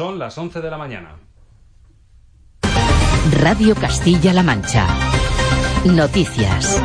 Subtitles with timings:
[0.00, 1.10] Son las 11 de la mañana.
[3.38, 4.86] Radio Castilla-La Mancha.
[5.84, 6.82] Noticias.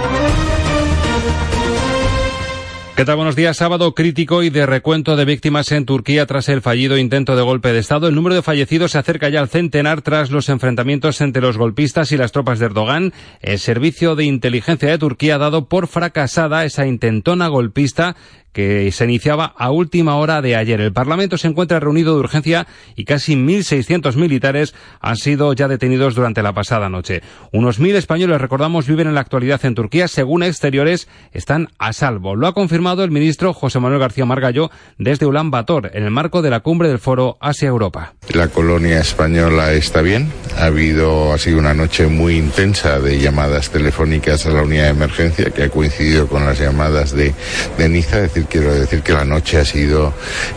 [2.97, 3.15] ¿Qué tal?
[3.15, 3.55] Buenos días.
[3.55, 7.71] Sábado crítico y de recuento de víctimas en Turquía tras el fallido intento de golpe
[7.71, 8.09] de Estado.
[8.09, 12.11] El número de fallecidos se acerca ya al centenar tras los enfrentamientos entre los golpistas
[12.11, 13.13] y las tropas de Erdogan.
[13.39, 18.17] El servicio de inteligencia de Turquía ha dado por fracasada esa intentona golpista
[18.55, 20.79] que se iniciaba a última hora de ayer.
[20.79, 26.15] El Parlamento se encuentra reunido de urgencia y casi 1.600 militares han sido ya detenidos
[26.15, 27.21] durante la pasada noche.
[27.51, 30.07] Unos mil españoles, recordamos, viven en la actualidad en Turquía.
[30.07, 32.37] Según exteriores, están a salvo.
[32.37, 36.41] Lo ha confirmado el ministro José Manuel García Margallo desde Ulan Bator, en el marco
[36.41, 38.13] de la cumbre del foro Asia-Europa.
[38.33, 40.31] La colonia española está bien.
[40.57, 44.89] Ha habido, ha sido una noche muy intensa de llamadas telefónicas a la unidad de
[44.91, 47.33] emergencia que ha coincidido con las llamadas de,
[47.77, 50.13] de Niza, es decir, quiero decir que la noche ha sido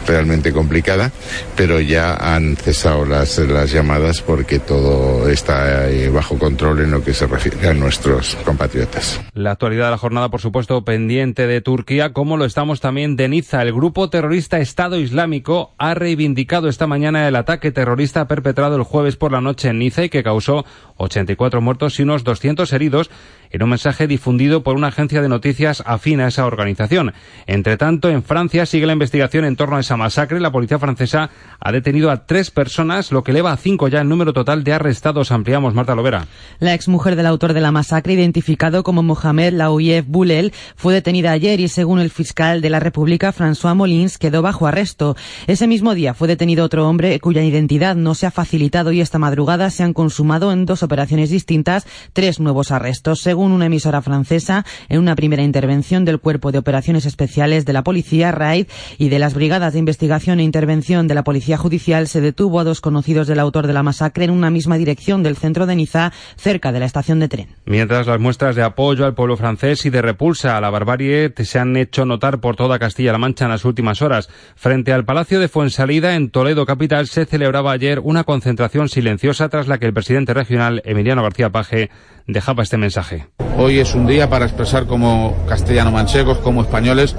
[0.07, 1.11] realmente complicada,
[1.57, 7.03] pero ya han cesado las, las llamadas porque todo está eh, bajo control en lo
[7.03, 9.21] que se refiere a nuestros compatriotas.
[9.35, 13.29] La actualidad de la jornada, por supuesto, pendiente de Turquía, como lo estamos también de
[13.29, 13.63] Niza.
[13.63, 19.17] El grupo terrorista Estado Islámico ha reivindicado esta mañana el ataque terrorista perpetrado el jueves
[19.17, 20.65] por la noche en Niza y que causó
[20.99, 23.11] 84 muertos y unos 200 heridos
[23.51, 27.15] en un mensaje difundido por una agencia de noticias afín a esa organización.
[27.47, 30.41] Entre tanto, en Francia sigue la investigación en torno a esa masacre.
[30.41, 34.09] La policía francesa ha detenido a tres personas, lo que eleva a cinco ya el
[34.09, 35.33] número total de arrestados.
[35.33, 36.27] Ampliamos, Marta Lovera.
[36.59, 41.61] La exmujer del autor de la masacre, identificado como Mohamed Laouyev Boulel, fue detenida ayer
[41.61, 45.17] y, según el fiscal de la República, François Molins, quedó bajo arresto.
[45.47, 49.19] Ese mismo día fue detenido otro hombre cuya identidad no se ha facilitado y esta
[49.19, 53.21] madrugada se han consumado en dos operaciones distintas tres nuevos arrestos.
[53.21, 57.85] Según una emisora francesa, en una primera intervención del Cuerpo de Operaciones Especiales de la
[57.85, 58.67] Policía, RAID,
[58.99, 62.65] y de las Brigadas de Investigación e Intervención de la Policía Judicial, se detuvo a
[62.65, 66.13] dos conocidos del autor de la masacre en una misma dirección del centro de Niza,
[66.37, 67.49] cerca de la estación de tren.
[67.67, 71.59] Mientras las muestras de apoyo al pueblo francés y de repulsa a la barbarie se
[71.59, 74.29] han hecho notar por toda Castilla-La Mancha en las últimas horas.
[74.57, 79.69] Frente al Palacio de Fuensalida, en Toledo capital, se celebraba ayer una concentración silenciosa tras
[79.69, 81.91] la que el presidente regional, Emiliano García Paje,
[82.27, 83.27] dejaba este mensaje.
[83.57, 87.17] Hoy es un día para expresar como castellano-manchegos, como españoles,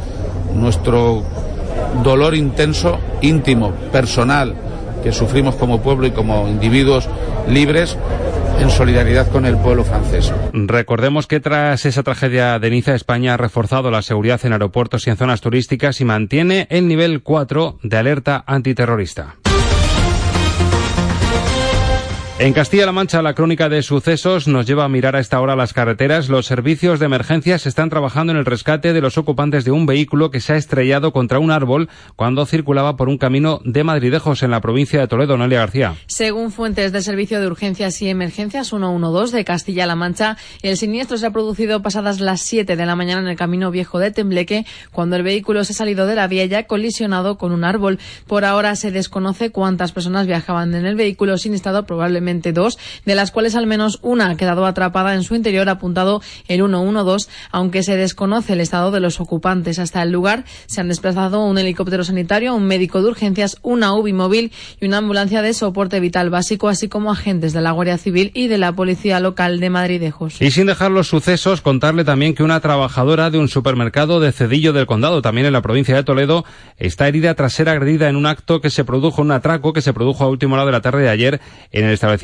[0.53, 1.23] nuestro
[2.03, 4.55] dolor intenso, íntimo, personal,
[5.03, 7.09] que sufrimos como pueblo y como individuos
[7.47, 7.97] libres
[8.59, 10.33] en solidaridad con el pueblo francés.
[10.53, 15.09] Recordemos que tras esa tragedia de Niza, España ha reforzado la seguridad en aeropuertos y
[15.09, 19.35] en zonas turísticas y mantiene el nivel 4 de alerta antiterrorista.
[22.39, 25.73] En Castilla-La Mancha, la crónica de sucesos nos lleva a mirar a esta hora las
[25.73, 26.29] carreteras.
[26.29, 30.31] Los servicios de emergencias están trabajando en el rescate de los ocupantes de un vehículo
[30.31, 34.51] que se ha estrellado contra un árbol cuando circulaba por un camino de Madridejos en
[34.51, 35.35] la provincia de Toledo.
[35.35, 35.95] Noelia García.
[36.07, 41.25] Según fuentes del Servicio de Urgencias y Emergencias 112 de Castilla-La Mancha, el siniestro se
[41.25, 45.17] ha producido pasadas las 7 de la mañana en el camino viejo de Tembleque, cuando
[45.17, 47.99] el vehículo se ha salido de la vía y ha colisionado con un árbol.
[48.27, 53.31] Por ahora se desconoce cuántas personas viajaban en el vehículo sin estado probablemente de las
[53.31, 57.95] cuales al menos una ha quedado atrapada en su interior, apuntado el 112, aunque se
[57.95, 59.79] desconoce el estado de los ocupantes.
[59.79, 64.13] Hasta el lugar se han desplazado un helicóptero sanitario, un médico de urgencias, una UBI
[64.13, 68.31] móvil y una ambulancia de soporte vital básico, así como agentes de la Guardia Civil
[68.33, 70.41] y de la Policía Local de Madridejos.
[70.41, 74.73] Y sin dejar los sucesos, contarle también que una trabajadora de un supermercado de Cedillo
[74.73, 76.45] del Condado, también en la provincia de Toledo,
[76.77, 79.93] está herida tras ser agredida en un acto que se produjo, un atraco que se
[79.93, 81.41] produjo a última hora de la tarde de ayer
[81.71, 82.18] en el establecimiento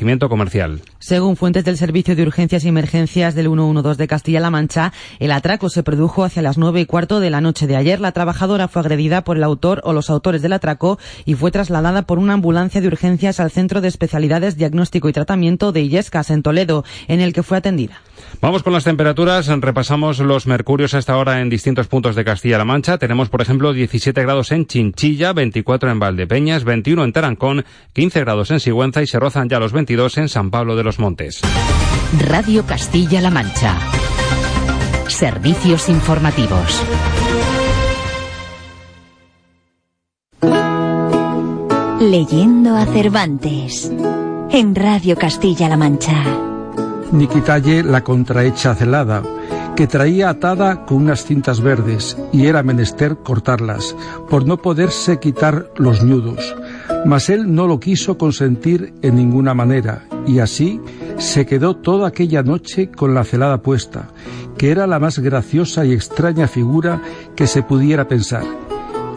[0.98, 5.68] Según fuentes del Servicio de Urgencias y Emergencias del 112 de Castilla-La Mancha, el atraco
[5.68, 8.00] se produjo hacia las nueve y cuarto de la noche de ayer.
[8.00, 12.02] La trabajadora fue agredida por el autor o los autores del atraco y fue trasladada
[12.02, 16.42] por una ambulancia de urgencias al Centro de Especialidades Diagnóstico y Tratamiento de Illescas, en
[16.42, 18.00] Toledo, en el que fue atendida.
[18.40, 19.48] Vamos con las temperaturas.
[19.48, 22.98] Repasamos los mercurios a esta hora en distintos puntos de Castilla-La Mancha.
[22.98, 28.50] Tenemos, por ejemplo, 17 grados en Chinchilla, 24 en Valdepeñas, 21 en Tarancón, 15 grados
[28.50, 31.40] en Sigüenza y se rozan ya los 22 en San Pablo de los Montes.
[32.28, 33.78] Radio Castilla-La Mancha.
[35.08, 36.82] Servicios informativos.
[42.00, 43.90] Leyendo a Cervantes.
[44.50, 46.55] En Radio Castilla-La Mancha
[47.12, 49.22] ni quitalle la contrahecha celada,
[49.76, 53.94] que traía atada con unas cintas verdes, y era menester cortarlas,
[54.30, 56.56] por no poderse quitar los nudos.
[57.04, 60.80] Mas él no lo quiso consentir en ninguna manera, y así
[61.18, 64.08] se quedó toda aquella noche con la celada puesta,
[64.56, 67.02] que era la más graciosa y extraña figura
[67.34, 68.44] que se pudiera pensar.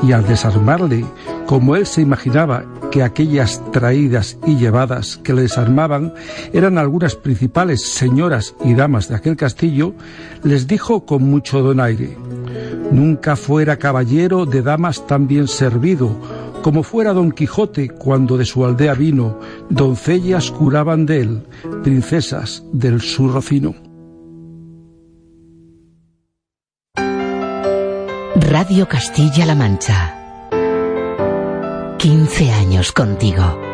[0.03, 1.05] Y al desarmarle,
[1.49, 6.13] como él se imaginaba que aquellas traídas y llevadas que le desarmaban
[6.53, 9.95] eran algunas principales señoras y damas de aquel castillo,
[10.43, 12.15] les dijo con mucho donaire,
[12.91, 16.15] Nunca fuera caballero de damas tan bien servido,
[16.61, 19.39] como fuera Don Quijote cuando de su aldea vino,
[19.71, 21.47] doncellas curaban de él,
[21.83, 23.73] princesas del sur fino.
[28.35, 30.18] Radio Castilla-La Mancha.
[31.99, 33.68] 15 años contigo.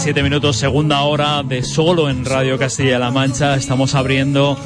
[0.00, 3.54] Siete minutos, segunda hora de solo en Radio Castilla-La Mancha.
[3.54, 4.56] Estamos abriendo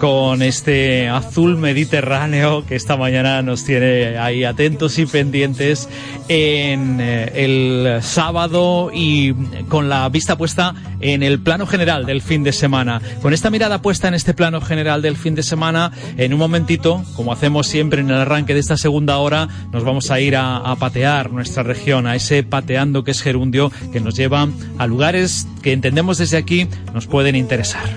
[0.00, 5.88] con este azul mediterráneo que esta mañana nos tiene ahí atentos y pendientes
[6.28, 9.34] en eh, el sábado y
[9.68, 13.00] con la vista puesta en el plano general del fin de semana.
[13.22, 17.02] Con esta mirada puesta en este plano general del fin de semana, en un momentito,
[17.14, 20.58] como hacemos siempre en el arranque de esta segunda hora, nos vamos a ir a,
[20.58, 24.48] a patear nuestra región, a ese pateando que es gerundio, que nos lleva
[24.78, 27.88] a lugares que entendemos desde aquí nos pueden interesar.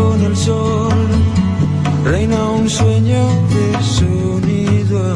[0.00, 1.08] Con el sol,
[2.04, 3.22] reina un sueño
[3.54, 5.14] de sonido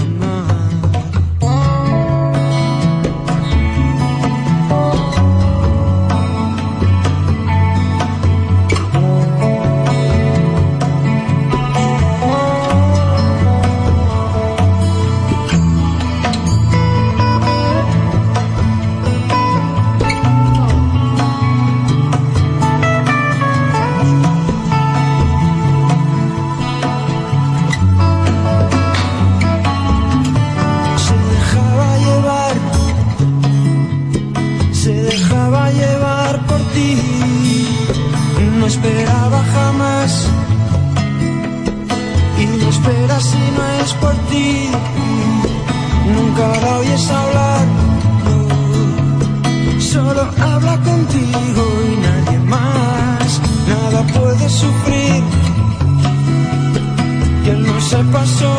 [58.27, 58.54] so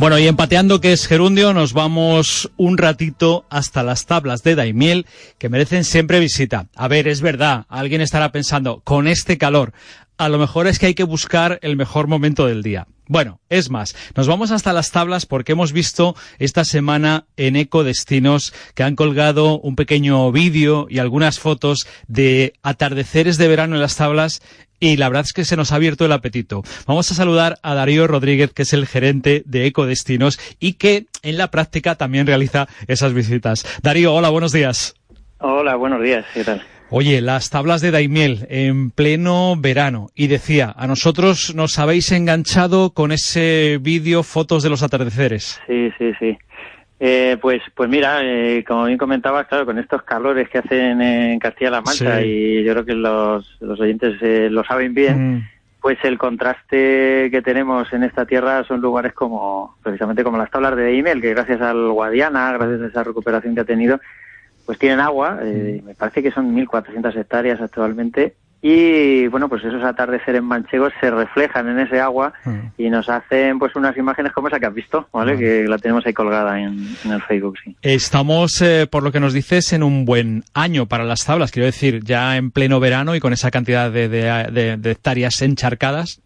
[0.00, 5.04] Bueno, y empateando que es gerundio, nos vamos un ratito hasta las tablas de Daimiel,
[5.36, 6.68] que merecen siempre visita.
[6.74, 9.74] A ver, es verdad, alguien estará pensando, con este calor,
[10.16, 12.86] a lo mejor es que hay que buscar el mejor momento del día.
[13.08, 18.54] Bueno, es más, nos vamos hasta las tablas porque hemos visto esta semana en Ecodestinos
[18.74, 23.96] que han colgado un pequeño vídeo y algunas fotos de atardeceres de verano en las
[23.96, 24.40] tablas
[24.80, 26.62] y la verdad es que se nos ha abierto el apetito.
[26.86, 31.36] Vamos a saludar a Darío Rodríguez, que es el gerente de Ecodestinos y que en
[31.38, 33.64] la práctica también realiza esas visitas.
[33.82, 34.94] Darío, hola, buenos días.
[35.38, 36.62] Hola, buenos días, ¿qué tal?
[36.92, 40.08] Oye, las tablas de Daimiel en pleno verano.
[40.16, 45.60] Y decía, a nosotros nos habéis enganchado con ese vídeo, fotos de los atardeceres.
[45.68, 46.36] Sí, sí, sí.
[47.02, 51.38] Eh, pues, pues mira, eh, como bien comentabas, claro, con estos calores que hacen en
[51.38, 52.26] Castilla-La Mancha, Sí.
[52.26, 55.48] y yo creo que los, los oyentes eh, lo saben bien, Mm.
[55.80, 60.76] pues el contraste que tenemos en esta tierra son lugares como, precisamente como las tablas
[60.76, 63.98] de Daimiel, que gracias al Guadiana, gracias a esa recuperación que ha tenido,
[64.66, 69.82] pues tienen agua, eh, me parece que son 1.400 hectáreas actualmente, y bueno, pues esos
[69.82, 72.32] atardeceres manchegos se reflejan en ese agua
[72.76, 75.32] y nos hacen pues unas imágenes como esa que has visto, ¿vale?
[75.38, 77.74] Que la tenemos ahí colgada en, en el Facebook, sí.
[77.82, 81.50] Estamos, eh, por lo que nos dices, en un buen año para las tablas.
[81.52, 85.40] Quiero decir, ya en pleno verano y con esa cantidad de, de- de- de hectáreas
[85.42, 86.20] encharcadas.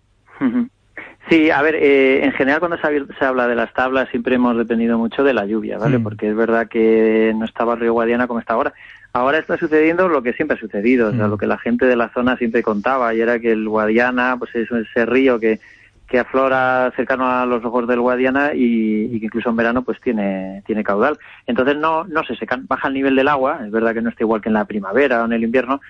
[1.30, 4.34] Sí, a ver, eh, en general cuando se, ha- se habla de las tablas siempre
[4.34, 5.98] hemos dependido mucho de la lluvia, ¿vale?
[5.98, 6.02] Mm.
[6.02, 8.74] Porque es verdad que no estaba el río Guadiana como está ahora.
[9.14, 11.30] Ahora está sucediendo lo que siempre ha sucedido, o sea, Mm.
[11.30, 14.54] lo que la gente de la zona siempre contaba, y era que el Guadiana, pues
[14.54, 15.60] es ese río que,
[16.08, 19.98] que aflora cercano a los ojos del Guadiana y, y que incluso en verano pues
[20.02, 21.16] tiene, tiene caudal.
[21.46, 24.24] Entonces no, no se secan, baja el nivel del agua, es verdad que no está
[24.24, 25.80] igual que en la primavera o en el invierno,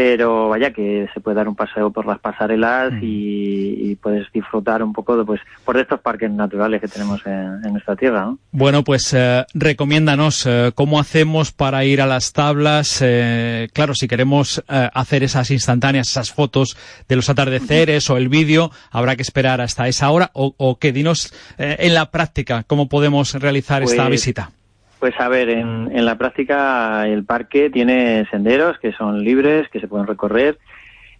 [0.00, 4.80] pero vaya que se puede dar un paseo por las pasarelas y, y puedes disfrutar
[4.80, 8.38] un poco de, pues, por estos parques naturales que tenemos en, en nuestra tierra, ¿no?
[8.52, 13.00] Bueno, pues eh, recomiéndanos eh, cómo hacemos para ir a las tablas.
[13.02, 16.76] eh, claro, si queremos eh, hacer esas instantáneas, esas fotos
[17.08, 20.30] de los atardeceres o el vídeo, habrá que esperar hasta esa hora.
[20.32, 24.52] O, o que dinos en la práctica cómo podemos realizar esta Pues, visita.
[24.98, 29.80] Pues a ver, en, en la práctica el parque tiene senderos que son libres, que
[29.80, 30.58] se pueden recorrer.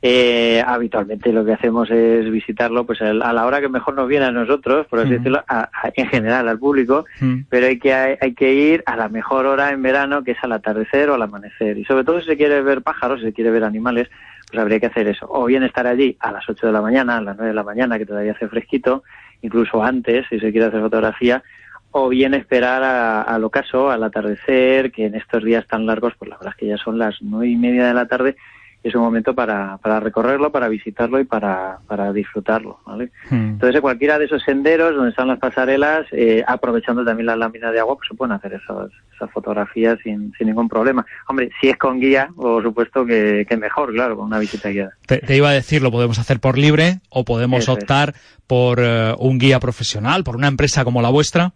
[0.01, 4.27] Eh, habitualmente lo que hacemos es visitarlo pues a la hora que mejor nos viene
[4.27, 7.05] a nosotros, por así decirlo, a- a- en general al público,
[7.49, 10.53] pero hay que, hay que ir a la mejor hora en verano, que es al
[10.53, 11.79] atardecer o al amanecer.
[11.79, 14.09] Y sobre todo si se quiere ver pájaros, si se quiere ver animales,
[14.49, 15.27] pues habría que hacer eso.
[15.29, 17.65] O bien estar allí a las 8 de la mañana, a las 9 de la
[17.65, 19.03] mañana, que todavía hace fresquito,
[19.43, 21.43] incluso antes, si se quiere hacer fotografía,
[21.91, 26.29] o bien esperar a- al ocaso, al atardecer, que en estos días tan largos, pues
[26.31, 28.37] la verdad es que ya son las nueve y media de la tarde,
[28.85, 33.11] y es un momento para, para recorrerlo, para visitarlo y para, para disfrutarlo, ¿vale?
[33.29, 33.35] Mm.
[33.55, 37.73] Entonces, en cualquiera de esos senderos donde están las pasarelas, eh, aprovechando también las láminas
[37.73, 41.05] de agua, pues se pueden hacer esas, esas fotografías sin, sin ningún problema.
[41.27, 44.93] Hombre, si es con guía, por supuesto que, que mejor, claro, con una visita guiada.
[45.07, 47.79] Te, te iba a decir, lo podemos hacer por libre o podemos Eso es.
[47.79, 48.15] optar
[48.47, 51.53] por eh, un guía profesional, por una empresa como la vuestra.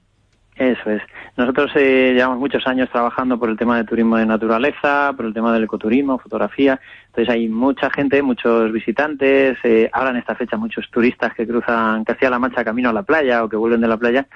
[0.63, 1.03] Eso es.
[1.37, 5.35] Nosotros eh, llevamos muchos años trabajando por el tema de turismo de naturaleza, por el
[5.35, 6.81] tema del ecoturismo, fotografía.
[7.07, 12.05] Entonces hay mucha gente, muchos visitantes, eh, ahora en esta fecha muchos turistas que cruzan
[12.05, 14.29] Castilla-La Mancha camino a la playa o que vuelven de la playa,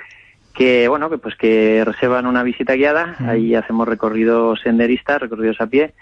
[0.53, 3.15] que bueno, que pues que reservan una visita guiada.
[3.29, 5.95] Ahí hacemos recorridos senderistas, recorridos a pie.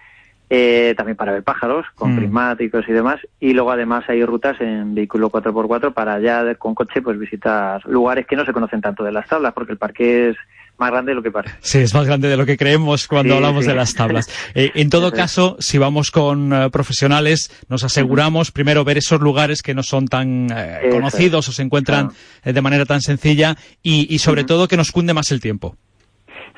[0.51, 2.17] Eh, también para ver pájaros con Mm.
[2.17, 7.01] prismáticos y demás y luego además hay rutas en vehículo 4x4 para ya con coche
[7.03, 10.37] pues visitar lugares que no se conocen tanto de las tablas porque el parque es
[10.77, 11.55] más grande de lo que parece.
[11.61, 13.71] Sí, es más grande de lo que creemos cuando Sí, hablamos sí.
[13.71, 14.29] de las tablas.
[14.57, 19.63] Eh, en todo caso, si vamos con eh, profesionales, nos aseguramos primero ver esos lugares
[19.63, 22.11] que no son tan eh, conocidos o se encuentran
[22.45, 25.77] de manera tan sencilla y, y sobre todo que nos cunde más el tiempo.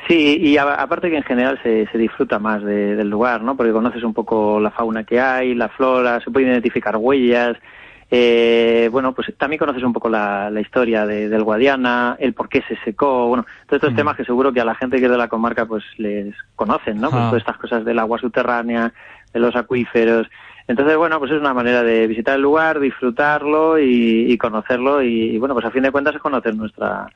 [0.06, 3.56] Sí, y a- aparte que en general se, se disfruta más de- del lugar, ¿no?
[3.56, 7.56] Porque conoces un poco la fauna que hay, la flora, se pueden identificar huellas.
[8.08, 12.48] Eh, bueno, pues también conoces un poco la, la historia de- del Guadiana, el por
[12.48, 13.96] qué se secó, bueno, todos estos Mm.
[13.96, 17.00] temas que seguro que a la gente que es de la comarca pues les conocen,
[17.00, 17.10] ¿no?
[17.10, 17.26] Pues Ah.
[17.30, 18.92] todas estas cosas del agua subterránea,
[19.32, 20.28] de los acuíferos.
[20.68, 25.30] Entonces, bueno, pues es una manera de visitar el lugar, disfrutarlo y, y conocerlo y,
[25.34, 27.08] y, bueno, pues a fin de cuentas es conocer nuestra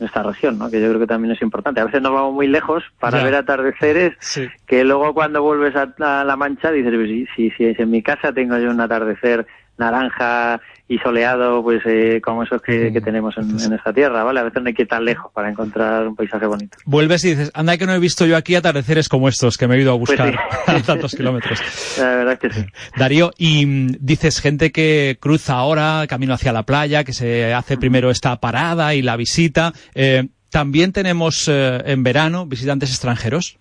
[0.00, 0.70] nuestra región, ¿no?
[0.70, 1.80] Que yo creo que también es importante.
[1.80, 3.24] A veces nos vamos muy lejos para Ya.
[3.24, 4.48] ver atardeceres Sí.
[4.66, 6.92] que luego cuando vuelves a, a La Mancha dices,
[7.34, 12.20] si, si, si en mi casa tengo yo un atardecer naranja y soleado, pues eh,
[12.24, 14.40] como esos que, que tenemos en, en esta tierra, ¿vale?
[14.40, 16.78] A veces no hay que ir tan lejos para encontrar un paisaje bonito.
[16.86, 19.76] Vuelves y dices, anda que no he visto yo aquí atardeceres como estos que me
[19.76, 20.38] he ido a Pues buscar sí.
[20.66, 21.60] a tantos kilómetros.
[21.98, 22.66] La verdad es que sí.
[22.96, 27.76] Darío, y mm, dices gente que cruza ahora camino hacia la playa, que se hace
[27.76, 29.72] primero esta parada y la visita.
[29.94, 33.58] Eh, También tenemos eh, en verano visitantes extranjeros.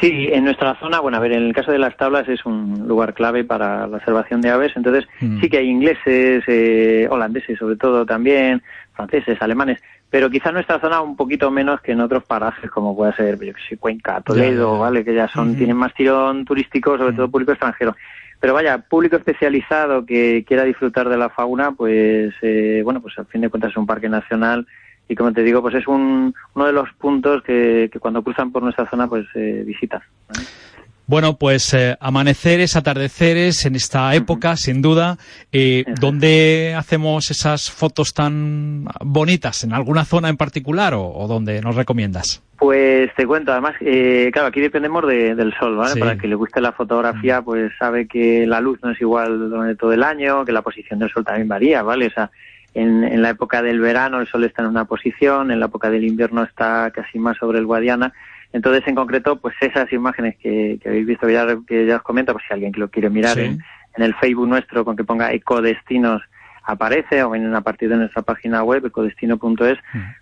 [0.00, 2.86] Sí, en nuestra zona, bueno, a ver, en el caso de las tablas es un
[2.86, 5.40] lugar clave para la observación de aves, entonces Mm.
[5.40, 8.62] sí que hay ingleses, eh, holandeses sobre todo también,
[8.94, 9.80] franceses, alemanes,
[10.10, 13.38] pero quizá en nuestra zona un poquito menos que en otros parajes como puede ser,
[13.44, 14.78] yo que sé, Cuenca, Toledo.
[14.78, 15.04] ¿vale?
[15.04, 17.96] Que ya son, tienen más tirón turístico, sobre todo público extranjero.
[18.40, 23.26] pero vaya, público especializado que quiera disfrutar de la fauna, pues eh, bueno, pues al
[23.26, 24.64] fin de cuentas es un parque nacional
[25.08, 28.52] y como te digo, pues es un, uno de los puntos que, que cuando cruzan
[28.52, 30.00] por nuestra zona pues eh, visitan.
[30.28, 30.46] ¿vale?
[31.06, 35.16] Bueno, pues eh, amaneceres, atardeceres en esta época, sin duda.
[35.50, 39.64] Eh, ¿Dónde hacemos esas fotos tan bonitas?
[39.64, 42.42] ¿En alguna zona en particular o, o dónde nos recomiendas?
[42.58, 45.94] Pues te cuento, además, eh, claro, aquí dependemos de- del sol, ¿vale?
[45.94, 45.98] Sí.
[46.00, 49.48] Para el que le guste la fotografía, pues sabe que la luz no es igual
[49.48, 52.08] durante todo el año, que la posición del sol también varía, ¿vale?
[52.08, 52.30] O sea,
[52.74, 55.90] en, en la época del verano el sol está en una posición, en la época
[55.90, 58.12] del invierno está casi más sobre el Guadiana.
[58.52, 62.02] Entonces, en concreto, pues esas imágenes que, que habéis visto, que ya, que ya os
[62.02, 63.40] comento, pues si alguien que lo quiere mirar Sí.
[63.42, 63.58] en,
[63.96, 66.22] en el Facebook nuestro con que ponga Ecodestinos
[66.64, 69.78] aparece o vienen a partir de nuestra página web ecodestino.es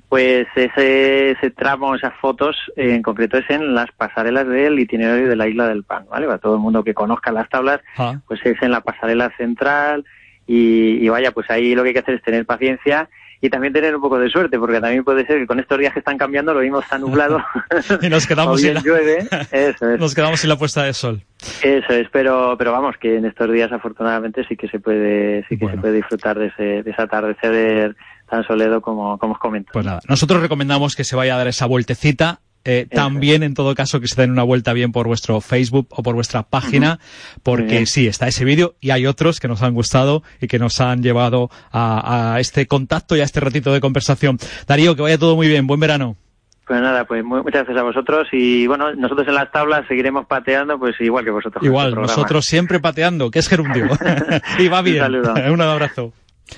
[0.08, 5.28] pues ese, ese tramo, esas fotos eh, en concreto es en las pasarelas del itinerario
[5.28, 6.26] de la isla del Pan, ¿vale?
[6.26, 8.20] Para todo el mundo que conozca las tablas, Ah.
[8.28, 10.04] pues es en la pasarela central
[10.46, 13.08] y, y vaya, pues ahí lo que hay que hacer es tener paciencia
[13.40, 15.92] y también tener un poco de suerte, porque también puede ser que con estos días
[15.92, 17.42] que están cambiando lo mismo está nublado
[18.02, 19.18] Y nos quedamos, sin la, llueve,
[19.52, 20.00] eso es.
[20.00, 21.22] nos quedamos sin la puesta de sol.
[21.62, 25.58] Eso es, pero, pero vamos, que en estos días afortunadamente sí que se puede, sí
[25.58, 27.96] que se puede disfrutar de ese, de ese atardecer
[28.28, 29.70] tan soledo como, como os comento.
[29.72, 32.40] Pues nada, nosotros recomendamos que se vaya a dar esa vueltecita.
[32.66, 36.02] Eh, también, en todo caso, que se den una vuelta bien por vuestro Facebook o
[36.02, 36.98] por vuestra página,
[37.42, 40.80] porque sí, está ese vídeo y hay otros que nos han gustado y que nos
[40.80, 44.38] han llevado a, a este contacto y a este ratito de conversación.
[44.66, 45.66] Darío, que vaya todo muy bien.
[45.66, 46.16] Buen verano.
[46.66, 50.76] Pues nada, pues muchas gracias a vosotros y bueno, nosotros en las tablas seguiremos pateando
[50.80, 51.62] pues igual que vosotros.
[51.62, 52.16] Igual, este programa.
[52.16, 53.86] nosotros siempre pateando, que es gerundio.
[54.58, 54.98] y va Un bien.
[54.98, 55.34] saludo.
[55.52, 56.12] Un abrazo.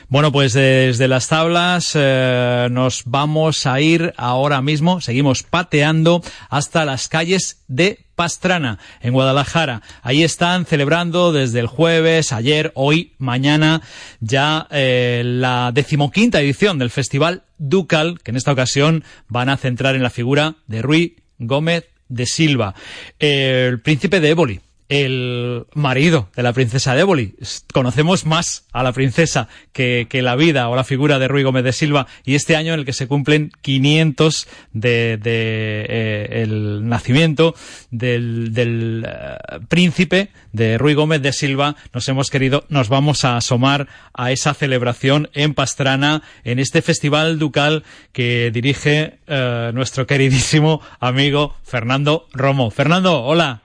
[0.09, 6.85] Bueno, pues desde las tablas eh, nos vamos a ir ahora mismo, seguimos pateando hasta
[6.85, 9.83] las calles de Pastrana, en Guadalajara.
[10.03, 13.81] Ahí están celebrando desde el jueves, ayer, hoy, mañana,
[14.21, 19.95] ya eh, la decimoquinta edición del Festival Ducal, que en esta ocasión van a centrar
[19.95, 22.75] en la figura de Rui Gómez de Silva,
[23.19, 27.35] el príncipe de Éboli el marido de la princesa de Éboli.
[27.41, 31.43] S- Conocemos más a la princesa que, que la vida o la figura de Rui
[31.43, 36.43] Gómez de Silva y este año en el que se cumplen 500 de, de, eh,
[36.43, 37.55] el nacimiento
[37.91, 39.37] del, del eh,
[39.69, 44.55] príncipe de Rui Gómez de Silva nos hemos querido, nos vamos a asomar a esa
[44.55, 52.71] celebración en Pastrana en este festival ducal que dirige eh, nuestro queridísimo amigo Fernando Romo.
[52.71, 53.63] Fernando, hola.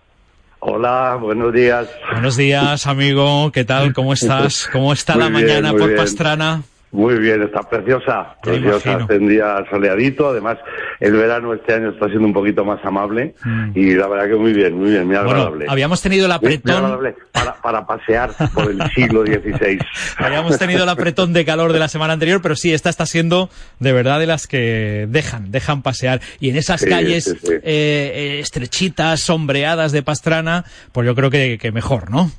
[0.65, 1.89] Hola, buenos días.
[2.13, 3.52] Buenos días, amigo.
[3.52, 3.91] ¿Qué tal?
[3.91, 4.69] ¿Cómo estás?
[4.71, 5.97] ¿Cómo está Muy la bien, mañana por bien.
[5.97, 6.63] Pastrana?
[6.93, 10.58] Muy bien, está preciosa, preciosa, hace un día soleadito, además
[10.99, 13.34] el verano este año está siendo un poquito más amable
[13.73, 15.23] y la verdad que muy bien, muy bien, muy Mm.
[15.23, 15.65] Bueno, agradable.
[15.69, 19.79] habíamos tenido el Muy- muy apretón, para, para pasear por el siglo XVI.
[20.17, 23.49] habíamos tenido el apretón de calor de la semana anterior, pero sí, esta está siendo
[23.79, 26.21] de verdad de las que dejan, dejan pasear.
[26.39, 27.53] Y en esas Sí, calles sí, sí.
[27.53, 32.29] eh, eh, estrechitas, sombreadas de Pastrana, pues yo creo que, que mejor, ¿no?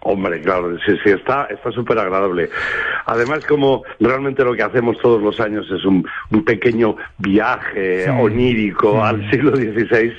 [0.00, 2.48] Hombre, claro, sí, sí, está está súper agradable.
[3.06, 8.10] Además, como realmente lo que hacemos todos los años es un, un pequeño viaje Sí.
[8.10, 10.12] onírico al siglo XVI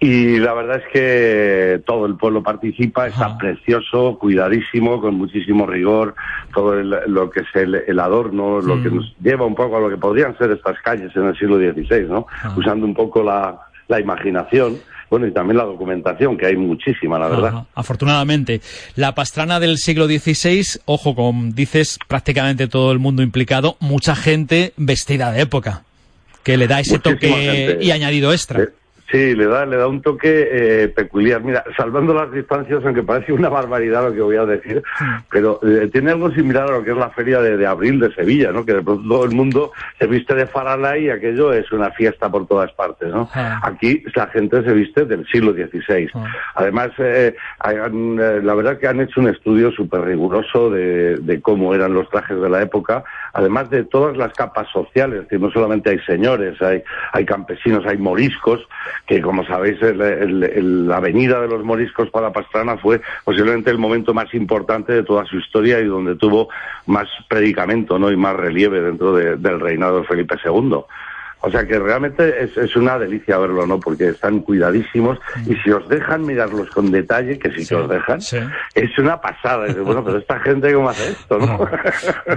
[0.00, 6.16] y la verdad es que todo el pueblo participa, está precioso, cuidadísimo, con muchísimo rigor,
[6.52, 9.80] todo el- lo que es el, el adorno, lo que nos lleva un poco a
[9.80, 12.26] lo que podrían ser estas calles en el siglo XVI, ¿no?
[12.56, 14.80] Usando un poco la, la imaginación,
[15.12, 17.48] bueno, y también la documentación, que hay muchísima, la verdad.
[17.48, 18.62] Ajá, afortunadamente.
[18.96, 24.72] La pastrana del siglo XVI, ojo, como dices, prácticamente todo el mundo implicado, mucha gente
[24.78, 25.82] vestida de época,
[26.42, 27.84] que le da ese Muchísima toque gente.
[27.84, 28.62] y añadido extra.
[28.62, 28.68] Eh,
[29.12, 31.42] Sí, le da, le da un toque eh, peculiar.
[31.42, 34.82] Mira, salvando las distancias, aunque parece una barbaridad lo que voy a decir,
[35.30, 38.14] pero eh, tiene algo similar a lo que es la feria de, de abril de
[38.14, 38.64] Sevilla, ¿no?
[38.64, 42.30] Que de pronto todo el mundo se viste de farala y aquello es una fiesta
[42.30, 43.28] por todas partes, ¿no?
[43.34, 43.60] Ah.
[43.62, 46.10] Aquí la gente se viste del siglo XVI.
[46.54, 51.42] Además, eh, han, eh, la verdad que han hecho un estudio súper riguroso de, de
[51.42, 55.50] cómo eran los trajes de la época, además de todas las capas sociales, que no
[55.50, 58.66] solamente hay señores, hay, hay campesinos, hay moriscos,
[59.06, 64.14] que como sabéis, el- la avenida de los moriscos para Pastrana fue posiblemente el momento
[64.14, 66.48] más importante de toda su historia y donde tuvo
[66.86, 68.10] más predicamento ¿no?
[68.10, 70.84] y más relieve dentro de- del reinado de Felipe II.
[71.42, 73.80] O sea que realmente es, es una delicia verlo, ¿no?
[73.80, 78.20] Porque están cuidadísimos y si os dejan mirarlos con detalle, que sí, que os dejan,
[78.74, 79.72] es una pasada.
[79.82, 81.68] Bueno, pero esta gente cómo hace esto, ¿no?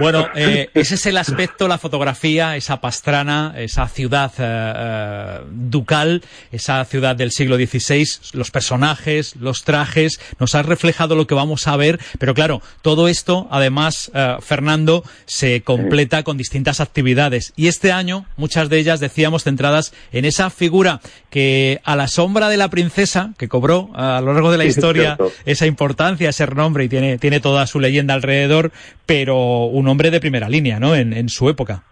[0.00, 6.22] Bueno, eh, ese es el aspecto, la fotografía, esa pastrana, esa ciudad eh, eh, ducal,
[6.52, 11.66] esa ciudad del siglo XVI, los personajes, los trajes, nos ha reflejado lo que vamos
[11.68, 17.52] a ver, pero claro, todo esto, además, eh, Fernando, se completa con distintas actividades.
[17.56, 22.48] Y este año, muchas de ellas, decíamos, centradas en esa figura que a la sombra
[22.48, 26.46] de la princesa, que cobró a lo largo de la Sí, historia esa importancia, ese
[26.46, 28.70] renombre y tiene, tiene toda su leyenda alrededor,
[29.06, 30.94] pero un hombre de primera línea, ¿no?
[30.94, 31.82] En, en su época.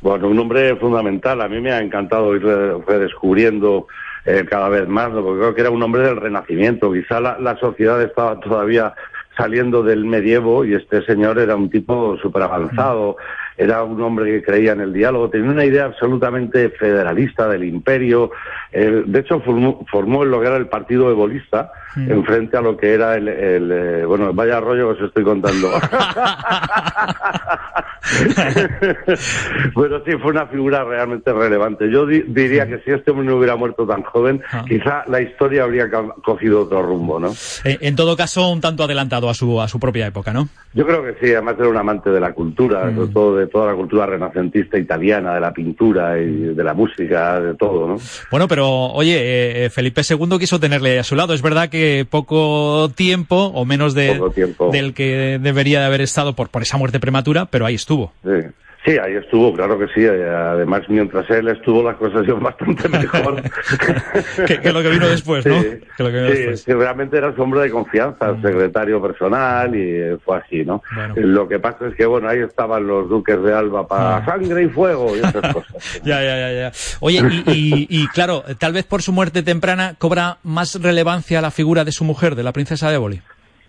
[0.00, 1.40] Bueno, un hombre fundamental.
[1.40, 3.86] A mí me ha encantado ir re- redescubriendo
[4.24, 5.22] eh, cada vez más, ¿no?
[5.22, 6.92] porque creo que era un hombre del Renacimiento.
[6.92, 8.92] Quizá la, la sociedad estaba todavía
[9.36, 13.16] saliendo del medievo y este señor era un tipo súper avanzado.
[13.58, 18.30] Era un hombre que creía en el diálogo, tenía una idea absolutamente federalista del imperio.
[18.72, 22.10] Eh, de hecho, formó, formó lo que era el partido ebolista Mm.
[22.12, 25.24] en frente a lo que era el, el, eh, bueno, vaya rollo que os estoy
[25.24, 25.70] contando.
[29.74, 31.90] Pero sí, fue una figura realmente relevante.
[31.90, 35.64] Yo di- diría que si este hombre no hubiera muerto tan joven, quizá la historia
[35.64, 35.88] habría
[36.22, 37.32] cogido otro rumbo, ¿no?
[37.64, 40.48] Eh, en todo caso, un tanto adelantado a su, a su propia época, ¿no?
[40.74, 43.66] Yo creo que sí, además era un amante de la cultura, sobre todo de toda
[43.66, 47.96] la cultura renacentista italiana, de la pintura y de la música, de todo, ¿no?
[48.30, 51.34] Bueno, pero oye, eh, eh, Felipe II quiso tenerle a su lado.
[51.34, 54.70] Es verdad que poco tiempo, o menos de, tiempo.
[54.70, 58.12] del que debería de haber estado por, por esa muerte prematura, pero ahí estuvo.
[58.22, 58.48] Sí.
[58.86, 60.04] Sí, ahí estuvo, claro que sí.
[60.04, 63.42] Eh, Además, mientras él estuvo, las cosas iban bastante mejor.
[64.46, 65.60] que, que lo que vino después, ¿no?
[65.60, 66.60] Sí, Que lo que vino sí, después.
[66.62, 70.82] sí, realmente era su hombre de confianza, el secretario personal y eh, fue así, ¿no?
[71.16, 74.68] Lo que pasa es que, bueno, ahí estaban los duques de Alba para sangre y
[74.68, 76.00] fuego y esas cosas.
[76.04, 76.72] Ya, ya, ya, ya.
[77.00, 81.50] Oye, y, y- y, claro, tal vez por su muerte temprana cobra más relevancia la
[81.50, 83.20] figura de su mujer, de la princesa de Éboli,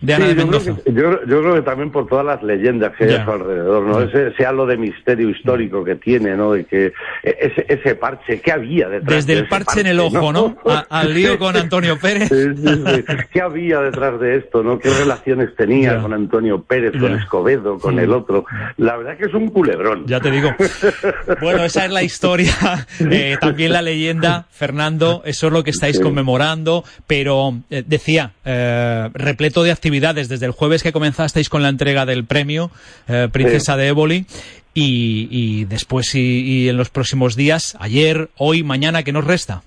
[0.02, 0.84] de Ana Sí, de yo, creo Mendoza.
[0.84, 3.84] que, yo, yo creo que también por todas las leyendas que hay a su alrededor,
[3.84, 4.02] ¿no?
[4.02, 6.52] Ese, ese halo de misterio histórico que tiene, ¿no?
[6.54, 9.88] De que e- ese, ese parche, ¿qué había detrás Desde de el ese parche en
[9.88, 10.58] el ojo, ¿no?
[10.66, 12.30] A- al lío con Antonio Pérez.
[12.30, 12.84] Sí, sí.
[13.32, 14.78] ¿Qué había detrás de esto, no?
[14.80, 17.16] ¿Qué relaciones tenía con Antonio Pérez, con.
[17.18, 18.46] Escobedo, con el otro?
[18.78, 20.06] La verdad que es un culebrón.
[20.08, 20.50] Ya te digo.
[21.42, 22.54] Bueno, esa es la historia,
[23.00, 29.10] eh, también la leyenda, Fernando, eso es lo que estáis conmemorando, pero eh, decía, eh,
[29.14, 32.71] repleto de actividades desde el jueves que comenzasteis con la entrega del premio
[33.08, 34.26] eh, Princesa de Éboli
[34.73, 39.63] y, y después y, y en los próximos días, ayer, hoy, mañana, ¿qué nos resta?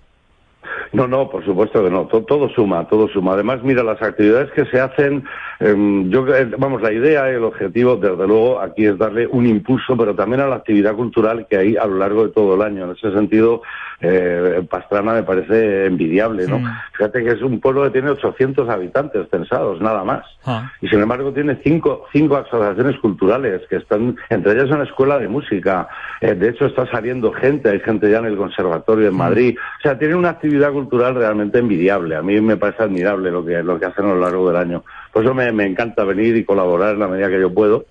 [0.92, 2.07] No, no, por supuesto que no.
[2.07, 3.35] To- Todo, suma, todo suma.
[3.35, 5.22] Además, mira, las actividades que se hacen,
[5.61, 9.96] em, yo, eh, vamos, la idea, el objetivo, desde luego, aquí es darle un impulso,
[9.96, 12.85] pero también a la actividad cultural que hay a lo largo de todo el año.
[12.87, 13.62] En ese sentido,
[14.00, 16.61] eh, Pastrana me parece envidiable, ¿no?
[16.92, 20.24] Fíjate que es un pueblo que tiene 800 habitantes censados, nada más.
[20.44, 20.72] Ah.
[20.81, 25.29] Y sin embargo tiene cinco, cinco asociaciones culturales que están, entre ellas una escuela de
[25.29, 25.87] música.
[26.20, 29.57] Eh, de hecho está saliendo gente, hay gente ya en el conservatorio en Madrid.
[29.79, 32.16] O sea, tiene una actividad cultural realmente envidiable.
[32.16, 34.85] A mí me parece admirable lo que, lo que hacen a lo largo del año.
[35.12, 37.87] Por eso me, me encanta venir y colaborar en la medida que yo puedo.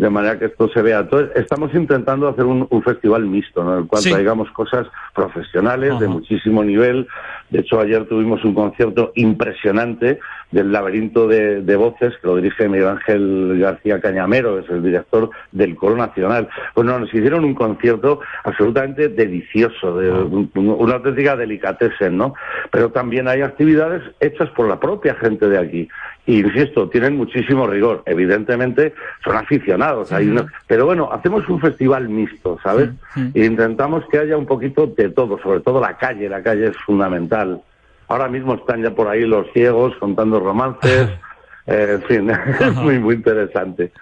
[0.00, 1.00] De manera que esto se vea.
[1.00, 3.74] Entonces, estamos intentando hacer un, un festival mixto, ¿no?
[3.74, 4.10] En el cual Sí.
[4.10, 7.06] traigamos cosas profesionales de muchísimo nivel.
[7.50, 10.18] De hecho, ayer tuvimos un concierto impresionante
[10.52, 14.82] del laberinto de, de voces que lo dirige Miguel Ángel García Cañamero, que es el
[14.82, 16.48] director del Coro Nacional.
[16.74, 22.34] Bueno, nos hicieron un concierto absolutamente delicioso, de un- una auténtica delicatessen, ¿no?
[22.70, 25.88] Pero también hay actividades hechas por la propia gente de aquí.
[26.30, 28.02] Y insisto, tienen muchísimo rigor.
[28.06, 32.90] Evidentemente son aficionados, hay unos- pero bueno, hacemos un festival mixto, ¿sabes?
[33.34, 36.76] E intentamos que haya un poquito de todo, sobre todo la calle, la calle es
[36.86, 37.60] fundamental.
[38.08, 41.08] Ahora mismo están ya por ahí los ciegos contando romances,
[41.70, 42.30] en fin,
[42.60, 43.92] es muy, muy interesante,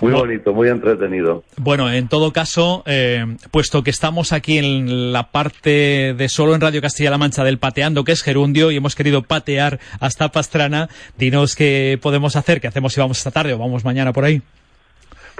[0.00, 1.44] muy bonito, muy entretenido.
[1.56, 6.60] Bueno, en todo caso, eh, puesto que estamos aquí en la parte de solo en
[6.60, 11.56] Radio Castilla-La Mancha del pateando, que es gerundio, y hemos querido patear hasta Pastrana, dinos
[11.56, 14.42] qué podemos hacer, qué hacemos si vamos esta tarde o vamos mañana por ahí.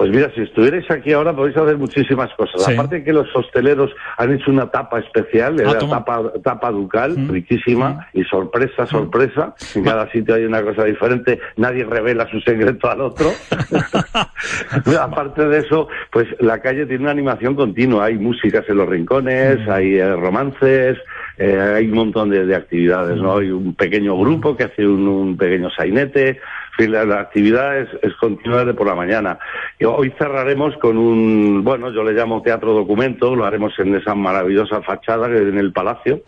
[0.01, 2.65] Pues mira, si estuvierais aquí ahora podéis hacer muchísimas cosas.
[2.65, 2.73] Sí.
[2.73, 8.09] Aparte que los hosteleros han hecho una tapa especial, Ah, la tapa, tapa ducal, riquísima,
[8.15, 9.55] y sorpresa, sorpresa.
[9.75, 13.27] En cada sitio hay una cosa diferente, nadie revela su secreto al otro.
[15.03, 19.69] Aparte de eso, pues la calle tiene una animación continua, hay músicas en los rincones,
[19.69, 20.97] hay eh, romances,
[21.37, 23.37] eh, hay un montón de, de actividades, ¿no?
[23.37, 26.41] Hay un pequeño grupo que hace un, un pequeño sainete,
[26.79, 29.39] la, la actividad es, es continua de por la mañana.
[29.79, 34.15] Y hoy cerraremos con un, bueno, yo le llamo teatro documento, lo haremos en esa
[34.15, 36.23] maravillosa fachada que en el palacio.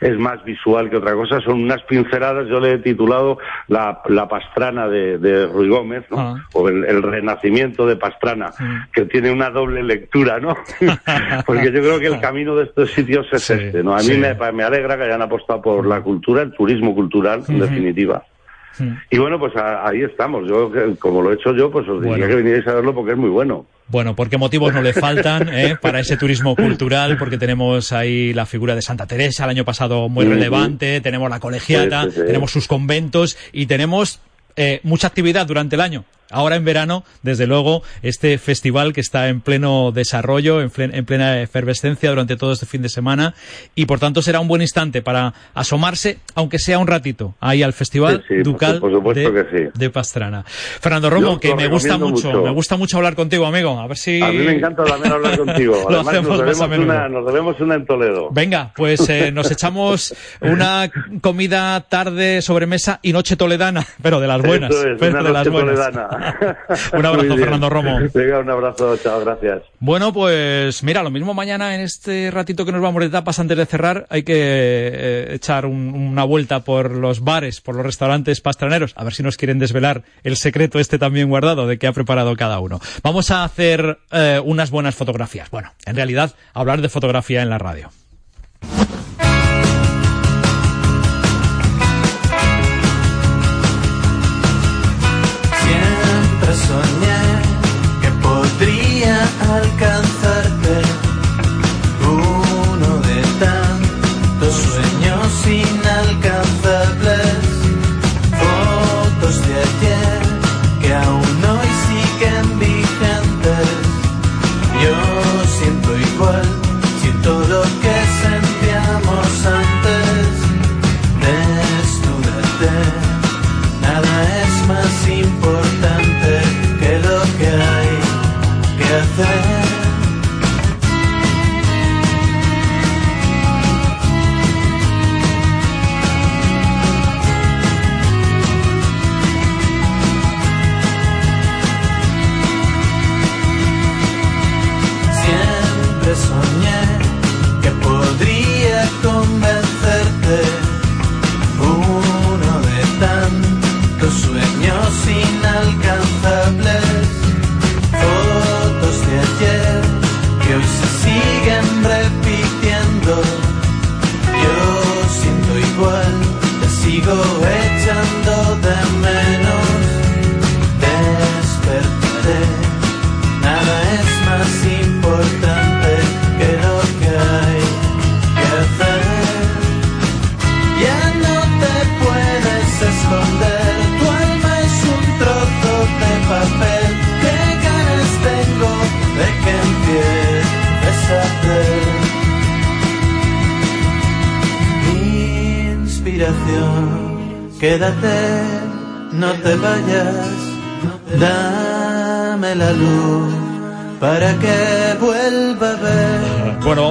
[0.00, 4.26] Es más visual que otra cosa, son unas pinceladas, yo le he titulado La, la
[4.28, 6.36] pastrana de, de Ruy Gómez, ¿no?
[6.54, 8.50] O el, el renacimiento de Pastrana,
[8.92, 10.56] que tiene una doble lectura, ¿no?
[11.46, 13.94] Porque yo creo que el camino de estos sitios es este, ¿no?
[13.94, 17.62] A mí me, me alegra que hayan apostado por la cultura, el turismo cultural, en
[17.62, 18.31] Ujú.
[18.72, 19.06] Definitiva.
[19.10, 20.48] Y bueno, pues a- ahí estamos.
[20.48, 22.26] Yo, como lo he hecho yo, pues os diría Bueno.
[22.28, 23.66] que vinierais a verlo porque es muy bueno.
[23.88, 28.46] Bueno, porque motivos no le faltan eh, para ese turismo cultural, porque tenemos ahí la
[28.46, 32.26] figura de Santa Teresa el año pasado muy relevante, tenemos la colegiata, Sí, sí, sí.
[32.26, 34.20] tenemos sus conventos y tenemos
[34.56, 36.04] eh, mucha actividad durante el año.
[36.30, 41.04] Ahora en verano, desde luego, este festival que está en pleno desarrollo, en, plen- en
[41.04, 43.34] plena efervescencia durante todo este fin de semana
[43.74, 47.72] y por tanto será un buen instante para asomarse, aunque sea un ratito, ahí al
[47.72, 49.68] Festival Sí, sí, por Ducal su- por supuesto de, que sí.
[49.78, 50.44] de Pastrana.
[50.46, 52.42] Fernando Romo, Yo que me gusta mucho, mucho.
[52.42, 53.78] me gusta mucho hablar contigo, amigo.
[53.78, 54.20] A ver si...
[54.22, 55.74] A mí me encanta también hablar contigo.
[55.90, 56.84] Lo Además, hacemos nos más a debemos, menudo.
[56.96, 58.28] una, nos debemos una en Toledo.
[58.30, 64.40] Venga, pues eh, nos echamos una comida tarde sobremesa y noche toledana, pero de las
[64.42, 64.70] buenas.
[64.70, 65.74] Es, pero una de las noche buenas.
[65.74, 66.11] toledana.
[66.92, 67.36] Un abrazo.
[67.36, 67.98] Fernando Romo.
[68.12, 69.62] Venga, un abrazo, chao, gracias.
[69.80, 73.56] Bueno, pues mira, lo mismo mañana en este ratito que nos vamos de tapas antes
[73.56, 78.40] de cerrar, hay que eh, echar un- una vuelta por los bares, por los restaurantes
[78.40, 81.92] pastraneros, a ver si nos quieren desvelar el secreto este también guardado de que ha
[81.92, 82.80] preparado cada uno.
[83.02, 85.50] Vamos a hacer eh, unas buenas fotografías.
[85.50, 87.90] Bueno, en realidad, hablar de fotografía en la radio.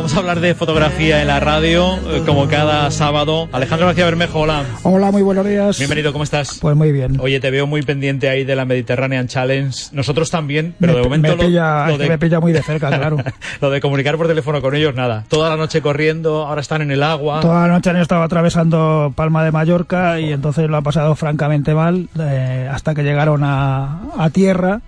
[0.02, 3.48] Vamos a hablar de fotografía en la radio, eh, como cada sábado.
[3.52, 4.64] Alejandro García Bermejo, hola.
[4.82, 5.78] Hola, muy buenos días.
[5.78, 6.58] Bienvenido, ¿cómo estás?
[6.60, 7.20] Pues muy bien.
[7.20, 9.90] Oye, te veo muy pendiente ahí de la Mediterranean Challenge.
[9.92, 12.52] Nosotros también, pero me, de momento me lo- pilla, lo, que de, me pilla muy
[12.52, 13.18] de cerca, claro.
[13.62, 15.24] lo de comunicar por teléfono con ellos, nada.
[15.28, 17.42] Toda la noche corriendo, ahora están en el agua.
[17.42, 21.76] Toda la noche han estado atravesando Palma de Mallorca y entonces lo han pasado francamente
[21.76, 24.82] mal eh, hasta que llegaron a, a tierra.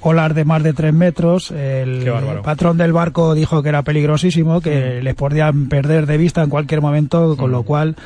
[0.00, 1.50] Olas de más de tres metros.
[1.50, 2.08] El
[2.42, 6.80] patrón del barco dijo que era peligrosísimo, que les podían perder de vista en cualquier
[6.80, 7.96] momento, con lo cual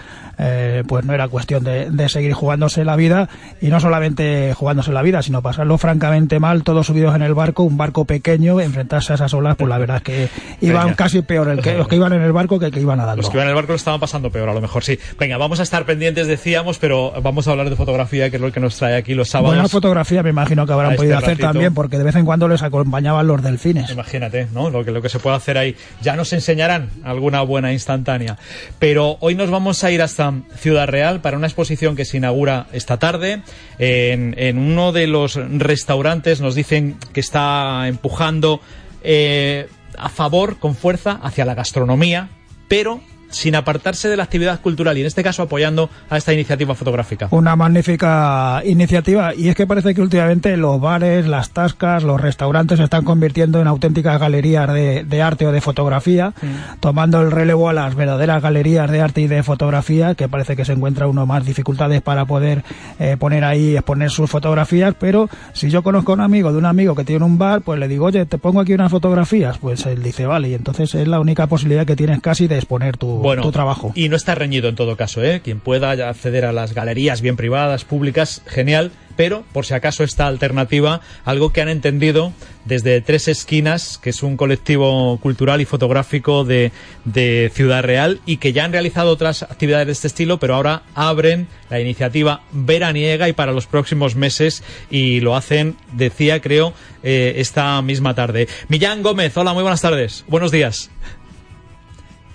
[0.42, 3.28] eh, pues no era cuestión de, de seguir jugándose la vida
[3.60, 7.62] y no solamente jugándose la vida, sino pasarlo francamente mal, todos subidos en el barco,
[7.62, 10.28] un barco pequeño, enfrentarse a esas olas, pues la verdad es que
[10.62, 10.96] iban Venga.
[10.96, 13.22] casi peor el que, los que iban en el barco que el que iban nadando.
[13.22, 14.98] Los que iban en el barco lo estaban pasando peor, a lo mejor sí.
[15.18, 18.50] Venga, vamos a estar pendientes, decíamos, pero vamos a hablar de fotografía, que es lo
[18.50, 19.54] que nos trae aquí los sábados.
[19.54, 21.46] Buena fotografía me imagino que a habrán este podido hacer ratito.
[21.48, 23.90] también, porque de vez en cuando les acompañaban los delfines.
[23.90, 24.70] Imagínate, ¿no?
[24.70, 25.76] Lo que, lo que se puede hacer ahí.
[26.00, 28.38] Ya nos enseñarán alguna buena instantánea.
[28.78, 32.66] Pero hoy nos vamos a ir hasta Ciudad Real para una exposición que se inaugura
[32.72, 33.42] esta tarde.
[33.78, 38.60] En, uno de los restaurantes nos dicen que está empujando
[39.02, 42.28] eh, a favor, con fuerza, hacia la gastronomía,
[42.68, 46.74] pero sin apartarse de la actividad cultural y en este caso apoyando a esta iniciativa
[46.74, 47.28] fotográfica.
[47.30, 52.78] Una magnífica iniciativa y es que parece que últimamente los bares, las tascas, los restaurantes
[52.78, 56.32] se están convirtiendo en auténticas galerías de, de arte o de fotografía,
[56.80, 60.64] tomando el relevo a las verdaderas galerías de arte y de fotografía, que parece que
[60.64, 62.64] se encuentra uno más dificultades para poder
[62.98, 66.66] eh, poner ahí, exponer sus fotografías, pero si yo conozco a un amigo de un
[66.66, 69.86] amigo que tiene un bar, pues le digo, oye, te pongo aquí unas fotografías, pues
[69.86, 73.19] él dice, vale, y entonces es la única posibilidad que tienes casi de exponer tu,
[73.22, 73.92] Bueno, tu trabajo.
[73.94, 75.40] Y no está reñido en todo caso, ¿eh?
[75.42, 78.92] Quien pueda acceder a las galerías bien privadas, públicas, genial.
[79.16, 82.32] Pero, por si acaso, esta alternativa, algo que han entendido
[82.64, 86.72] desde Tres Esquinas, que es un colectivo cultural y fotográfico de,
[87.04, 90.84] de Ciudad Real, y que ya han realizado otras actividades de este estilo, pero ahora
[90.94, 97.34] abren la iniciativa veraniega y para los próximos meses, y lo hacen, decía, creo, eh,
[97.36, 98.48] esta misma tarde.
[98.68, 100.24] Millán Gómez, hola, muy buenas tardes.
[100.28, 100.90] Buenos días.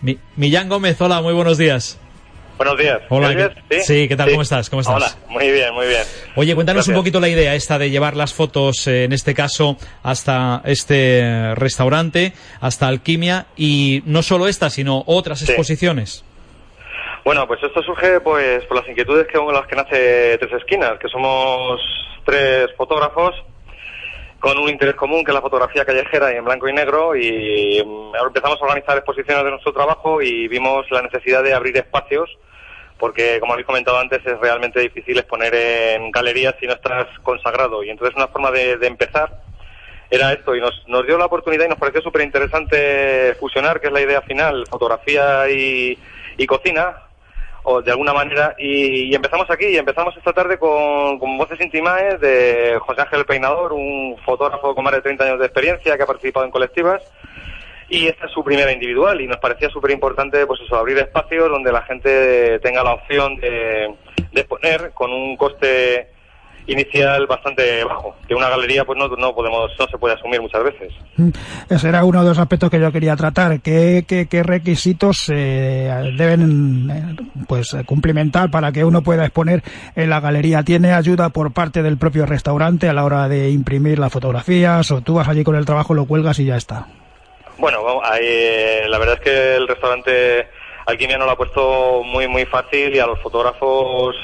[0.01, 1.99] Mi- Millán Gómez, hola, muy buenos días.
[2.57, 3.01] Buenos días.
[3.09, 3.53] Hola.
[3.69, 4.29] ¿qué- sí, ¿qué tal?
[4.29, 4.69] ¿Cómo estás?
[4.69, 4.95] ¿Cómo estás?
[4.95, 6.03] Hola, muy bien, muy bien.
[6.37, 9.77] Oye, cuéntanos un poquito la idea esta de llevar las fotos, eh, en este caso,
[10.03, 12.31] hasta este restaurante,
[12.61, 15.45] hasta Alquimia, y no solo esta, sino otras Sí.
[15.45, 16.23] exposiciones.
[17.25, 20.97] Bueno, pues esto surge pues por las inquietudes que con las que nace Tres Esquinas,
[20.99, 21.81] que somos
[22.25, 23.35] tres fotógrafos
[24.45, 27.83] con un interés común que es la fotografía callejera y en blanco y negro y
[27.83, 32.29] mm, empezamos a organizar exposiciones de nuestro trabajo y vimos la necesidad de abrir espacios
[32.99, 37.83] porque como habéis comentado antes es realmente difícil exponer en galerías si no estás consagrado.
[37.83, 39.35] Y entonces una forma de, de empezar
[40.11, 43.87] era esto y nos, nos dio la oportunidad y nos pareció súper interesante fusionar, que
[43.87, 45.97] es la idea final, fotografía y,
[46.37, 47.04] y cocina,
[47.65, 51.59] o de alguna manera, y, y empezamos aquí, y empezamos esta tarde con, con voces
[51.59, 56.03] intimaes de José Ángel Peinador, un fotógrafo con más de 30 años de experiencia que
[56.03, 57.01] ha participado en colectivas,
[57.89, 61.49] y esta es su primera individual, y nos parecía súper importante, pues eso, abrir espacios
[61.49, 63.93] donde la gente tenga la opción de,
[64.31, 66.14] de exponer con un coste
[66.67, 70.63] inicial bastante bajo, que una galería pues no, no podemos, no se puede asumir muchas
[70.63, 70.93] veces.
[71.69, 73.59] Ese era uno de los aspectos que yo quería tratar.
[73.61, 79.63] ¿Qué, qué, qué requisitos eh, deben eh, pues cumplimentar para que uno pueda exponer
[79.95, 80.63] en la galería?
[80.63, 85.01] ¿Tiene ayuda por parte del propio restaurante a la hora de imprimir las fotografías o
[85.01, 86.87] tú vas allí con el trabajo, lo cuelgas y ya está?
[87.57, 87.79] Bueno,
[88.19, 90.47] eh, la verdad es que el restaurante
[90.85, 94.15] Alquimia nos lo ha puesto muy, muy fácil y a los fotógrafos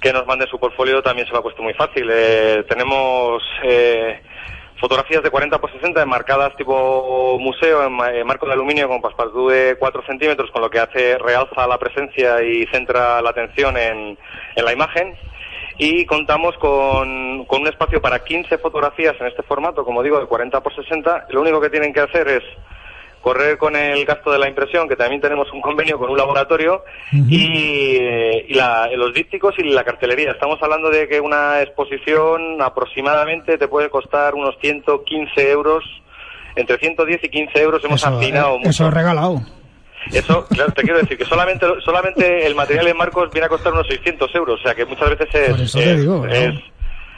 [0.00, 2.08] que nos manden su portfolio también se lo ha puesto muy fácil.
[2.10, 4.20] Eh, tenemos eh,
[4.80, 9.76] fotografías de 40 por 60 enmarcadas tipo museo en marco de aluminio con passepartout de
[9.78, 14.18] 4 centímetros, con lo que hace realza la presencia y centra la atención en,
[14.56, 15.16] en la imagen.
[15.80, 20.26] Y contamos con, con un espacio para 15 fotografías en este formato, como digo, de
[20.26, 21.26] 40 por 60.
[21.30, 22.42] Lo único que tienen que hacer es
[23.22, 26.84] correr con el gasto de la impresión, que también tenemos un convenio con un laboratorio,
[27.12, 27.42] y,
[28.48, 30.32] y la- los dípticos y la cartelería.
[30.32, 35.84] Estamos hablando de que una exposición aproximadamente te puede costar unos 115 euros,
[36.56, 38.70] entre 110 y 15 euros hemos Eso, afinado eh, mucho.
[38.70, 39.40] eso es regalado.
[40.12, 43.72] Eso, claro, te quiero decir que solamente solamente el material en marcos viene a costar
[43.72, 46.54] unos 600 euros, o sea que muchas veces es Por eso te es- digo, es
[46.54, 46.60] ¿no?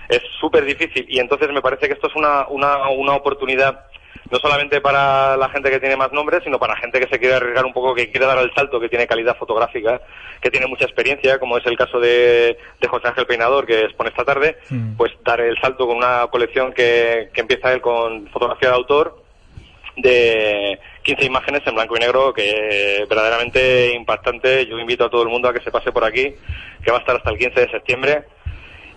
[0.09, 3.85] es súper difícil y entonces me parece que esto es una, una, una oportunidad
[4.31, 7.35] no solamente para la gente que tiene más nombres, sino para gente que se quiere
[7.35, 10.01] arriesgar un poco, que quiere dar el salto, que tiene calidad fotográfica,
[10.41, 14.11] que tiene mucha experiencia, como es el caso de, de José Ángel Peinador, que expone
[14.11, 14.59] esta tarde,
[14.97, 19.23] pues dar el salto con una colección que, que empieza él con fotografía de autor,
[19.97, 24.65] de 15 imágenes en blanco y negro que verdaderamente impactante.
[24.67, 26.35] Yo invito a todo el mundo a que se pase por aquí,
[26.83, 28.25] que va a estar hasta el 15 de septiembre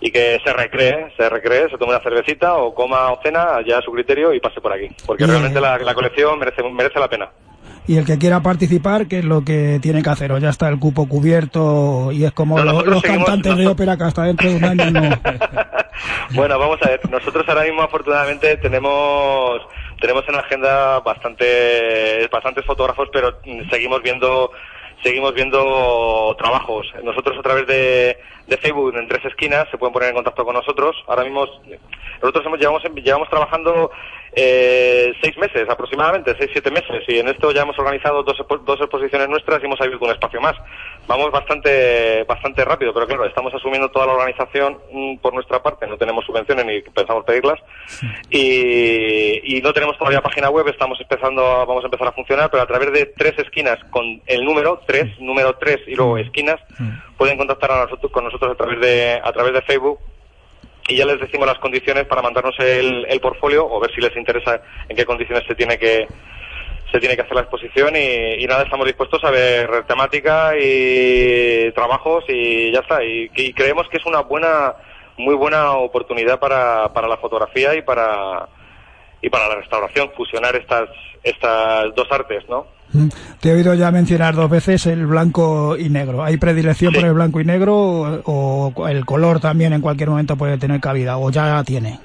[0.04, 3.78] y que se recree, se recree, se tome una cervecita o coma o cena ya
[3.78, 7.08] a su criterio y pase por aquí, porque realmente la, la colección merece merece la
[7.08, 7.30] pena.
[7.86, 10.32] Y el que quiera participar, ¿qué es lo que tiene que hacer?
[10.32, 13.96] O ya está el cupo cubierto y es como No, los seguimos- cantantes de ópera
[13.96, 15.10] que hasta dentro de un año no.
[16.34, 17.00] Bueno, vamos a ver.
[17.10, 19.60] Nosotros ahora mismo, afortunadamente, tenemos
[20.00, 23.38] tenemos en la agenda bastante bastantes fotógrafos, pero
[23.70, 24.50] seguimos viendo
[25.02, 26.86] seguimos viendo trabajos.
[27.02, 30.54] Nosotros a través de, de Facebook en tres esquinas se pueden poner en contacto con
[30.54, 30.96] nosotros.
[31.06, 31.46] Ahora mismo
[32.22, 33.90] nosotros hemos, llevamos llevamos trabajando
[34.36, 38.80] eh, seis meses aproximadamente, seis siete meses y en esto ya hemos organizado dos, dos
[38.80, 40.54] exposiciones nuestras y hemos abierto un espacio más.
[41.06, 45.86] Vamos bastante bastante rápido, pero claro, estamos asumiendo toda la organización mm, por nuestra parte,
[45.86, 47.60] no tenemos subvenciones ni pensamos pedirlas.
[48.30, 52.50] Y, y no tenemos todavía página web, estamos empezando, a- vamos a empezar a funcionar,
[52.50, 56.60] pero a través de tres esquinas con el número tres, número tres y luego esquinas
[57.16, 60.00] pueden contactar a nosotros, con nosotros a través de a través de Facebook
[60.88, 64.16] y ya les decimos las condiciones para mandarnos el, el portfolio o ver si les
[64.16, 66.06] interesa en qué condiciones se tiene que
[66.94, 72.24] se tiene que hacer la exposición y, nada, estamos dispuestos a ver temática y trabajos
[72.28, 73.02] y ya está.
[73.02, 74.76] Y, y creemos que es una buena,
[75.16, 78.48] muy buena oportunidad para, para la fotografía y para,
[79.20, 80.88] y para la restauración, fusionar estas,
[81.24, 82.68] estas dos artes, ¿no?
[83.40, 86.22] Te he oído ya mencionar dos veces el blanco y negro.
[86.22, 90.36] ¿Hay predilección por el blanco y negro o, o el color también en cualquier momento
[90.36, 91.98] puede tener cabida o ya tiene?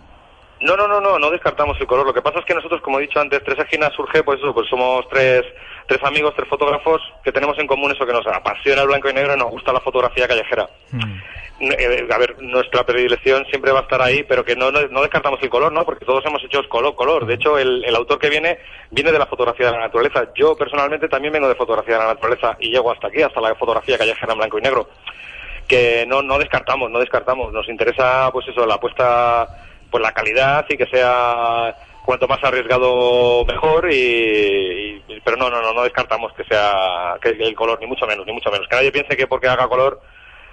[0.62, 2.06] No, no, no, no, no descartamos el color.
[2.06, 4.54] Lo que pasa es que nosotros, como he dicho antes, Tres Esquinas surge, pues eso,
[4.54, 5.46] pues somos tres,
[5.88, 9.14] tres amigos, tres fotógrafos que tenemos en común eso que nos apasiona el blanco y
[9.14, 10.68] negro y nos gusta la fotografía callejera.
[11.62, 15.02] Eh, a ver, nuestra predilección siempre va a estar ahí, pero que no, no, no
[15.02, 15.84] descartamos el color, ¿no?
[15.84, 17.26] Porque todos hemos hecho color, color.
[17.26, 18.60] De hecho, el, el autor que viene,
[18.92, 20.30] viene de la fotografía de la naturaleza.
[20.36, 23.56] Yo, personalmente, también vengo de fotografía de la naturaleza y llego hasta aquí, hasta la
[23.56, 24.90] fotografía callejera en blanco y negro.
[25.68, 27.52] Que no, no descartamos, no descartamos.
[27.52, 29.48] Nos interesa, pues eso, la apuesta
[29.92, 33.96] pues la calidad y que sea cuanto más arriesgado mejor y,
[35.08, 38.26] y- pero no no no no descartamos que sea que el color ni mucho menos
[38.26, 40.00] ni mucho menos que nadie piense que porque haga color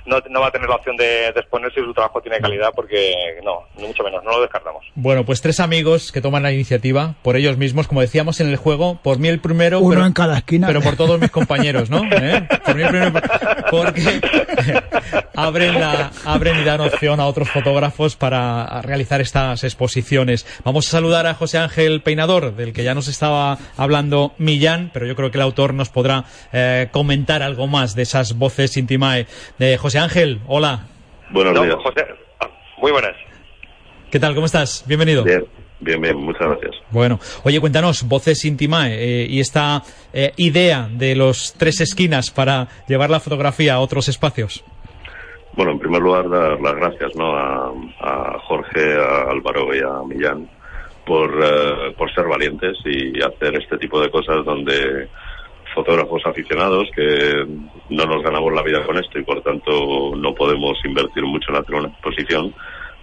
[0.06, 2.70] no, no va a tener la opción de, de exponerse si su trabajo tiene calidad
[2.74, 3.12] porque
[3.44, 7.14] no ni mucho menos no lo descartamos Bueno, pues tres amigos que toman la iniciativa
[7.22, 10.12] por ellos mismos, como decíamos en el juego, por mí el primero, Uno pero, en
[10.12, 10.66] cada esquina.
[10.66, 12.04] pero por todos mis compañeros, ¿no?
[12.10, 12.46] ¿Eh?
[12.64, 13.12] Por mí el primero,
[13.70, 14.02] porque
[15.34, 20.46] abren, la, abren y dan opción a otros fotógrafos para realizar estas exposiciones.
[20.64, 25.06] Vamos a saludar a José Ángel Peinador, del que ya nos estaba hablando Millán, pero
[25.06, 29.26] yo creo que el autor nos podrá eh, comentar algo más de esas voces intimae.
[29.58, 30.86] De José Ángel, hola.
[31.30, 31.76] Buenos No, días.
[31.82, 32.06] José,
[32.78, 33.12] muy buenas
[34.10, 34.34] ¿Qué tal?
[34.34, 34.84] ¿Cómo estás?
[34.86, 35.24] Bienvenido.
[35.24, 35.44] Bien,
[35.80, 36.76] bien, bien, muchas gracias.
[36.90, 39.82] Bueno, oye, cuéntanos, Voces Intimae eh, y esta
[40.12, 44.64] eh, idea de los tres esquinas para llevar la fotografía a otros espacios.
[45.54, 47.36] Bueno, en primer lugar, dar las gracias ¿no?
[47.36, 50.48] a, a Jorge, a Álvaro y a Millán
[51.04, 55.08] por, eh, por ser valientes y hacer este tipo de cosas donde
[55.76, 57.46] fotógrafos aficionados que
[57.90, 61.56] no nos ganamos la vida con esto y por tanto no podemos invertir mucho en
[61.56, 62.54] hacer una exposición,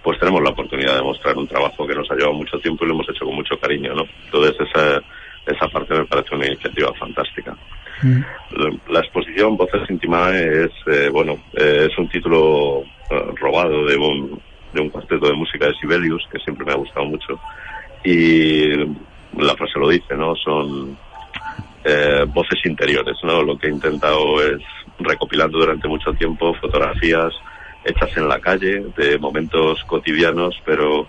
[0.02, 2.88] pues tenemos la oportunidad de mostrar un trabajo que nos ha llevado mucho tiempo y
[2.88, 4.04] lo hemos hecho con mucho cariño, ¿no?
[4.24, 5.00] Entonces esa,
[5.46, 7.56] esa parte me parece una iniciativa fantástica.
[8.02, 13.96] La, la exposición Voces Intimae es, eh, bueno, eh, es un título eh, robado de
[13.96, 17.40] un, de un cuarteto de música de Sibelius, que siempre me ha gustado mucho.
[18.04, 18.66] Y
[19.38, 20.34] la frase lo dice, ¿no?
[20.36, 20.98] Son
[21.84, 23.42] eh, voces interiores, ¿no?
[23.42, 24.62] Lo que he intentado es,
[24.98, 27.32] recopilando durante mucho tiempo, fotografías
[27.84, 31.06] hechas en la calle, de momentos cotidianos, pero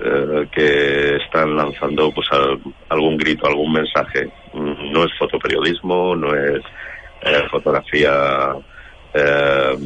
[0.00, 4.32] eh, que están lanzando pues al- algún grito, algún mensaje.
[4.52, 6.62] No es fotoperiodismo, no es
[7.20, 8.54] eh, fotografía
[9.12, 9.76] eh,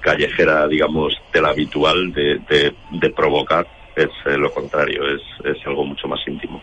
[0.00, 5.02] callejera, digamos, de la habitual, de, de, de provocar, es eh, lo contrario,
[5.44, 6.62] es algo mucho más íntimo.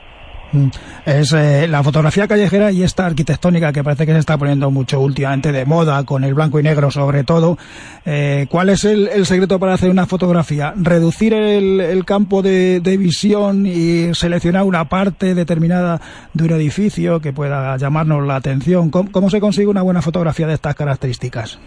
[0.51, 0.67] Mm.
[1.05, 4.99] Es eh, la fotografía callejera y esta arquitectónica que parece que se está poniendo mucho
[4.99, 7.57] últimamente de moda, con el blanco y negro sobre todo.
[8.05, 10.73] Eh, ¿Cuál es el, secreto para hacer una fotografía?
[10.75, 16.01] ¿Reducir el, el campo de, de visión y seleccionar una parte determinada
[16.33, 18.89] de un edificio que pueda llamarnos la atención?
[18.89, 21.59] ¿Cómo, cómo se consigue una buena fotografía de estas características?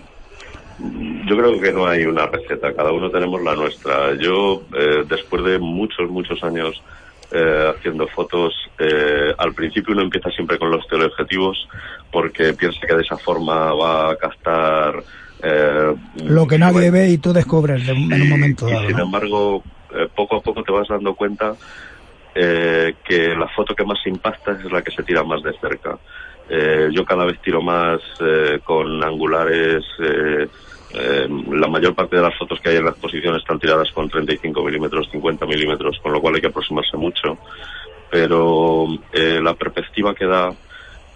[1.29, 4.15] Yo creo que no hay una receta, cada uno tenemos la nuestra.
[4.21, 6.83] Yo, eh, después de muchos, muchos años
[7.33, 11.67] eh, haciendo fotos, eh, al principio uno empieza siempre con los teleobjetivos
[12.11, 15.05] porque piensa que de esa forma va a captar
[15.43, 19.05] eh, Lo que nadie ve y tú descubres de- en un momento y sin ¿no?
[19.05, 19.65] embargo,
[19.95, 21.57] eh, poco a poco te vas dando cuenta
[22.35, 25.99] eh, que la foto que más impacta es la que se tira más de cerca.
[26.49, 29.85] Eh, yo cada vez tiro más eh, con angulares.
[30.95, 34.09] Eh, la mayor parte de las fotos que hay en la exposición están tiradas con
[34.09, 37.39] 35 milímetros, 50 milímetros, con lo cual hay que aproximarse mucho.
[38.11, 40.53] Pero eh, la perspectiva que da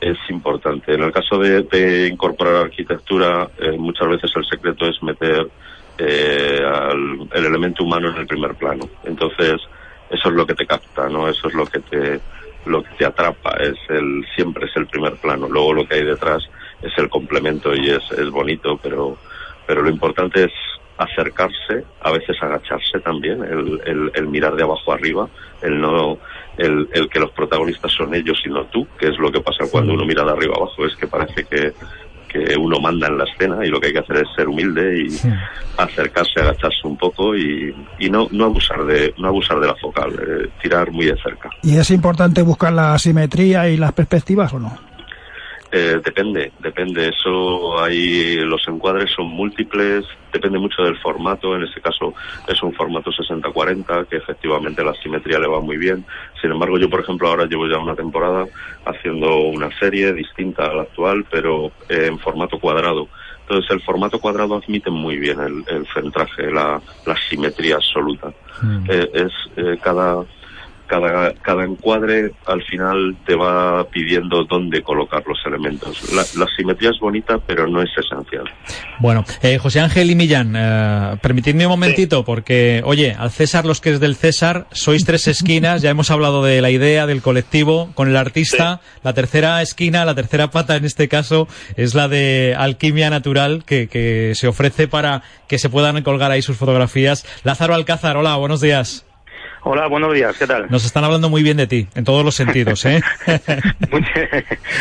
[0.01, 0.95] es importante.
[0.95, 5.47] En el caso de, incorporar arquitectura, eh, muchas veces el secreto es meter
[5.99, 8.89] al- el elemento humano en el primer plano.
[9.05, 9.55] Entonces,
[10.11, 11.29] eso es lo que te capta, ¿no?
[11.29, 12.20] Eso es lo que te
[12.66, 15.49] lo que te atrapa, es el siempre es el primer plano.
[15.49, 16.43] Luego lo que hay detrás
[16.83, 19.16] es el complemento y es, es bonito, pero
[19.66, 20.52] pero lo importante es
[20.98, 25.28] acercarse, a veces agacharse también, el, el, el mirar de abajo arriba,
[25.62, 26.18] el no
[26.56, 29.70] el, el que los protagonistas son ellos y no tú, que es lo que pasa
[29.70, 31.72] cuando uno mira de arriba abajo, es que parece que,
[32.28, 35.04] que uno manda en la escena y lo que hay que hacer es ser humilde
[35.04, 35.06] y
[35.76, 40.12] acercarse, agacharse un poco y, y no, no abusar de no abusar de la focal,
[40.12, 41.50] eh, tirar muy de cerca.
[41.62, 44.78] ¿Y es importante buscar la simetría y las perspectivas o no?
[45.72, 47.08] Eh, depende, depende.
[47.08, 51.56] Eso ahí los encuadres son múltiples, depende mucho del formato.
[51.56, 52.14] En este caso
[52.46, 56.04] es un formato 60-40 que efectivamente la simetría le va muy bien.
[56.40, 58.46] Sin embargo, yo por ejemplo ahora llevo ya una temporada
[58.84, 63.08] haciendo una serie distinta a la actual, pero eh, en formato cuadrado.
[63.40, 68.32] Entonces el formato cuadrado admite muy bien el, el centraje, la, la simetría absoluta.
[68.88, 70.24] Eh, es eh, cada
[70.87, 76.12] cada, cada encuadre al final te va pidiendo dónde colocar los elementos.
[76.12, 78.45] La, la simetría es bonita, pero no es esencial.
[78.99, 83.80] Bueno, eh, José Ángel y Millán, eh, permitidme un momentito, porque, oye, al César los
[83.80, 87.91] que es del César, sois tres esquinas, ya hemos hablado de la idea, del colectivo,
[87.95, 88.80] con el artista.
[89.03, 93.89] La tercera esquina, la tercera pata en este caso, es la de alquimia natural que,
[93.89, 97.24] que se ofrece para que se puedan colgar ahí sus fotografías.
[97.45, 99.07] Lázaro Alcázar, hola, buenos días.
[99.68, 100.66] Hola, buenos días, ¿qué tal?
[100.70, 103.00] Nos están hablando muy bien de ti, en todos los sentidos, ¿eh?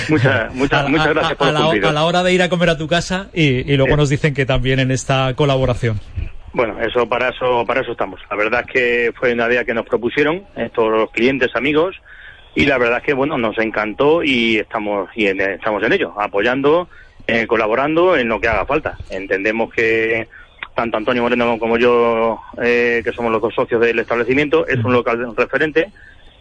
[0.09, 1.89] muchas, muchas, muchas gracias por a, la, cumplido.
[1.89, 4.35] a la hora de ir a comer a tu casa y, y luego nos dicen
[4.35, 5.99] que también en esta colaboración.
[6.53, 8.19] Bueno, eso para eso para eso estamos.
[8.29, 11.95] La verdad es que fue una idea que nos propusieron estos clientes amigos
[12.53, 16.13] y la verdad es que bueno nos encantó y estamos y en- estamos en ello,
[16.21, 16.87] apoyando,
[17.25, 18.97] eh, colaborando en lo que haga falta.
[19.09, 20.27] Entendemos que
[20.75, 24.93] tanto Antonio Moreno como yo, eh, que somos los dos socios del establecimiento, es un
[24.93, 25.91] local referente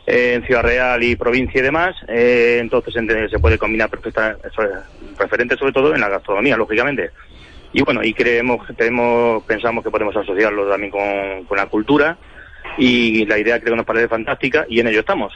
[0.07, 2.93] eh, en Ciudad Real y provincia y demás, eh, entonces
[3.31, 7.11] se puede combinar perfecta, eso es, referente sobre todo en la gastronomía, lógicamente.
[7.73, 12.17] Y bueno, y creemos, tenemos, pensamos que podemos asociarlo también con, con la cultura
[12.77, 15.33] y la idea creo que nos parece fantástica y en ello estamos.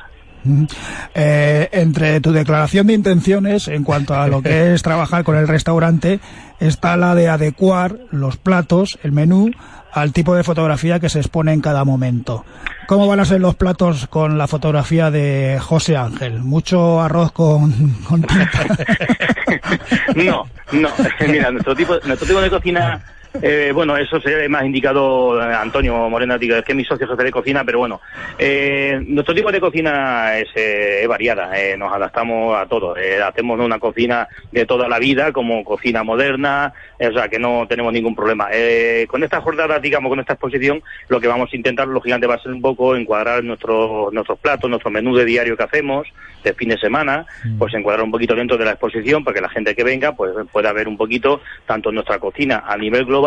[1.14, 5.48] Eh, entre tu declaración de intenciones en cuanto a lo que es trabajar con el
[5.48, 6.20] restaurante
[6.60, 9.50] está la de adecuar los platos, el menú,
[9.92, 12.44] al tipo de fotografía que se expone en cada momento.
[12.86, 16.40] ¿Cómo van a ser los platos con la fotografía de José Ángel?
[16.40, 18.22] ¿Mucho arroz con, con
[20.16, 20.88] No, no,
[21.28, 23.04] mira, nuestro tipo, nuestro tipo de cocina,
[23.42, 27.24] eh, bueno, eso se más indicado eh, Antonio Moreno, digo, es que mi socio jefe
[27.24, 28.00] de cocina, pero bueno,
[28.38, 33.22] eh, nuestro tipo de cocina es, eh, es variada, eh, nos adaptamos a todo, eh,
[33.22, 37.92] hacemos una cocina de toda la vida como cocina moderna, o sea que no tenemos
[37.92, 38.48] ningún problema.
[38.52, 42.34] Eh, con esta jornada, digamos, con esta exposición, lo que vamos a intentar, lógicamente, va
[42.34, 46.08] a ser un poco encuadrar nuestros nuestros platos, nuestro menú de diario que hacemos,
[46.42, 47.26] de fin de semana,
[47.58, 50.32] pues encuadrar un poquito dentro de la exposición para que la gente que venga pues
[50.50, 53.17] pueda ver un poquito tanto nuestra cocina a nivel global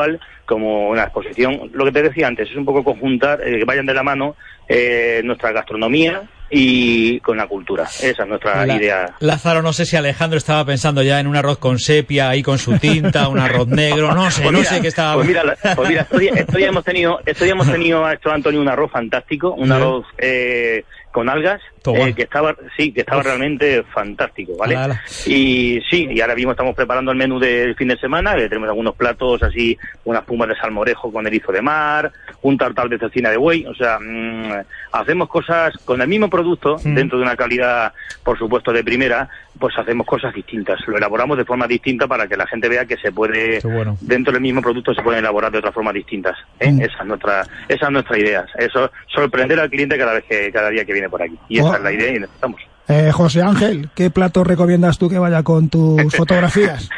[0.45, 1.69] como una exposición.
[1.73, 4.35] Lo que te decía antes es un poco conjuntar, eh, que vayan de la mano
[4.67, 7.83] eh, nuestra gastronomía y con la cultura.
[7.83, 9.15] Esa es nuestra La- idea.
[9.21, 12.57] Lázaro, no sé si Alejandro estaba pensando ya en un arroz con sepia ahí con
[12.57, 15.15] su tinta, un arroz negro, no sé, Pues no mira, sé qué estaba.
[15.15, 15.43] Pues mira,
[15.75, 18.59] pues mira, estos días, estos días hemos tenido, estos días hemos tenido a esto Antonio
[18.59, 23.25] un arroz fantástico, un arroz eh, con algas, eh, que estaba, sí, que estaba Uf.
[23.27, 24.75] realmente fantástico, ¿vale?
[24.75, 25.01] Ala, ala.
[25.25, 28.69] Y sí, y ahora mismo estamos preparando el menú del fin de semana, que tenemos
[28.69, 33.29] algunos platos así, unas pumas de salmorejo con erizo de mar, un tartar de cecina
[33.29, 34.51] de buey, o sea, mm,
[34.93, 36.95] hacemos cosas con el mismo producto, Mm.
[36.95, 37.93] dentro de una calidad,
[38.23, 39.27] por supuesto, de primera,
[39.61, 42.97] pues hacemos cosas distintas, lo elaboramos de forma distinta para que la gente vea que
[42.97, 43.97] se puede, bueno.
[44.01, 46.37] dentro del mismo producto se pueden elaborar de otras formas distintas.
[46.59, 46.69] ¿eh?
[46.71, 46.81] Mm.
[46.81, 48.45] Esa es nuestra, esa es nuestra idea.
[48.57, 51.37] Eso, sorprender al cliente cada vez que, cada día que viene por aquí.
[51.47, 51.75] Y esa Oh.
[51.75, 52.59] es la idea y estamos.
[52.87, 56.89] Eh, José Ángel, ¿qué plato recomiendas tú que vaya con tus fotografías?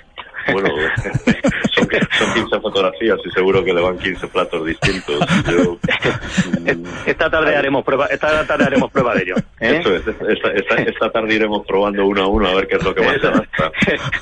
[0.51, 0.69] Bueno,
[1.73, 1.87] son,
[2.17, 5.19] son 15 fotografías y seguro que le van 15 platos distintos.
[5.49, 5.77] Yo,
[7.05, 9.35] Esta tarde haremos prueba, esta tarde haremos prueba de ello.
[9.59, 9.79] ¿eh?
[9.79, 12.83] Eso es, esta, esta- esta tarde iremos probando uno a uno a ver qué es
[12.83, 13.71] lo que más se adapta.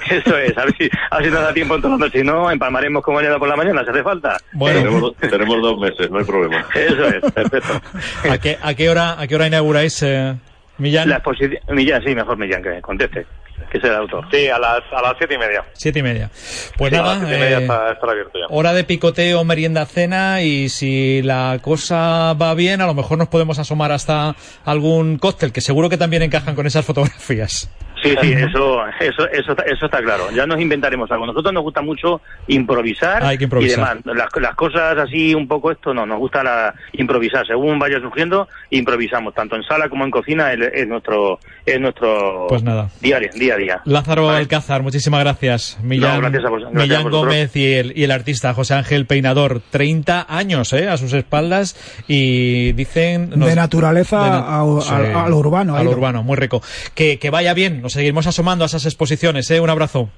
[0.10, 2.20] Eso es, a ver si, a ver si nos da tiempo en toda la noche.
[2.20, 4.38] Si no, empalmaremos como mañana por la mañana, si hace falta.
[4.58, 6.66] Tenemos, do- tenemos dos meses, no hay problema.
[6.74, 7.82] Eso es, perfecto.
[8.30, 10.36] ¿A qué, a qué hora, a qué hora inauguráis, eh,
[10.78, 11.10] Millán?
[11.10, 13.26] La exposición, Millán, sí, mejor Millán que conteste,
[13.72, 14.26] que es el autor.
[14.32, 15.64] Sí, a las, a las siete y media.
[15.74, 16.30] Siete y media.
[16.78, 18.46] Pues Sí, a nada, las siete y media eh, está, estará abierto ya.
[18.50, 23.30] hora de picoteo, merienda, cena y si la cosa va bien, a lo mejor nos
[23.30, 27.70] podemos asomar hasta algún cóctel que seguro que también encajan con esas fotografías.
[28.02, 30.32] Sí, sí, eso, eso, eso, está- eso está claro.
[30.32, 31.26] Ya nos inventaremos algo.
[31.28, 33.98] Nosotros nos gusta mucho improvisar, Hay que improvisar.
[33.98, 34.18] y demás.
[34.34, 37.46] Las, las cosas así un poco esto no, nos gusta la, improvisar.
[37.46, 39.34] Según vaya surgiendo, improvisamos.
[39.34, 42.90] Tanto en sala como en cocina es, es nuestro, es nuestro Pues nada.
[43.02, 43.82] diario, día a día.
[43.86, 45.78] Lázaro Alcázar, muchísimas gracias.
[45.84, 47.10] Millán, gracias a vos- gracias a Millán.
[47.12, 51.76] Gómez y el, y el artista José Ángel Peinador, 30 años eh, a sus espaldas
[52.08, 53.30] y dicen...
[53.32, 55.76] de naturaleza de na- a, sí, a- a lo urbano.
[55.76, 56.62] A lo urbano, muy rico.
[56.96, 59.60] Que, que vaya bien, nos seguiremos asomando a esas exposiciones, ¿eh?
[59.60, 60.10] Un abrazo.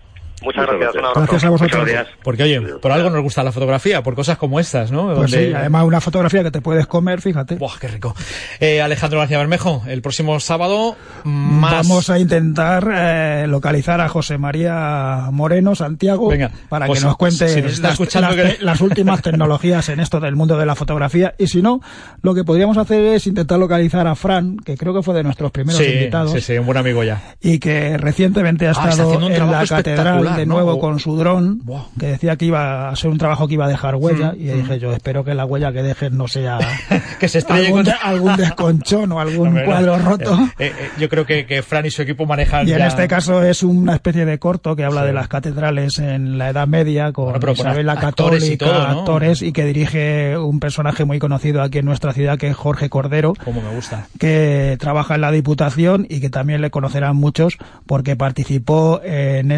[0.44, 1.14] Muchas gracias, abrazo.
[1.22, 1.86] Gracias a vosotros.
[1.86, 2.08] Gracias.
[2.24, 5.06] Porque, oye, por algo nos gusta la fotografía, por cosas como estas, ¿no?
[5.16, 7.56] Pues Donde- sí, además una fotografía que te puedes comer, fíjate.
[7.56, 8.16] Buah, qué rico.
[8.60, 11.74] Eh, Alejandro García Bermejo, el próximo sábado, más...
[11.88, 17.18] Vamos a intentar eh, localizar a José María Moreno Santiago Venga, para pues, que nos
[17.18, 20.58] cuente si nos está las, escuchando las- que- las últimas tecnologías en esto del mundo
[20.58, 21.34] de la fotografía.
[21.38, 21.82] Y si no,
[22.22, 25.52] lo que podríamos hacer es intentar localizar a Fran, que creo que fue de nuestros
[25.52, 26.32] primeros sí, invitados.
[26.32, 27.22] sí, sí, un buen amigo ya.
[27.42, 30.56] y que recientemente ha Ah, está estado haciendo un en trabajo la catedral de ¿no?
[30.56, 31.62] nuevo con su dron,
[32.00, 34.44] que decía que iba a ser un trabajo que iba a dejar huella, Mm, y
[34.50, 36.58] dije yo, espero que la huella que dejes no sea
[37.20, 39.64] Que se estrelle algún, algún desconchón o algún no.
[39.66, 40.38] cuadro roto.
[40.60, 43.44] Eh, eh, yo creo que, que Fran y su equipo manejan Y en este caso
[43.44, 47.32] es una especie de corto que habla de las catedrales en la Edad Media con
[47.34, 51.62] Bueno, Isabel la actores y Católica, todo, actores, y que dirige un personaje muy conocido
[51.62, 54.08] aquí en nuestra ciudad que es Jorge Cordero, Como me gusta.
[54.20, 59.52] que trabaja en la Diputación y que también le conocerán muchos porque participó en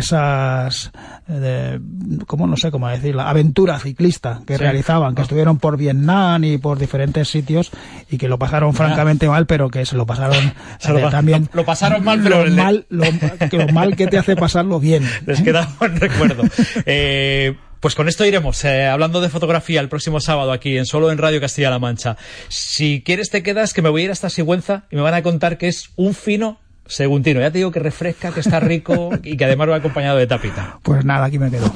[0.67, 0.91] esas,
[1.29, 1.79] eh,
[2.27, 3.29] ¿cómo no sé cómo decirla?
[3.29, 4.59] Aventura ciclista que Sí.
[4.63, 5.23] realizaban, que Ah.
[5.23, 7.71] estuvieron por Vietnam y por diferentes sitios
[8.09, 11.49] y que lo pasaron francamente mal, pero que se lo pasaron Se lo eh, también.
[11.53, 13.03] lo- lo pasaron mal, pero lo le- mal, lo,
[13.49, 15.07] que lo mal que te hace pasarlo bien.
[15.25, 16.43] Les queda buen recuerdo.
[16.85, 21.11] Eh, pues con esto iremos, eh, hablando de fotografía el próximo sábado aquí en Solo
[21.11, 22.17] en Radio Castilla-La Mancha.
[22.49, 25.21] Si quieres te quedas, que me voy a ir hasta Sigüenza y me van a
[25.21, 26.57] contar que es un fino
[26.87, 27.39] seguntino.
[27.39, 30.79] Ya te digo que refresca, que está rico y que además va acompañado de tapita.
[30.83, 31.71] Pues nada, aquí me quedo.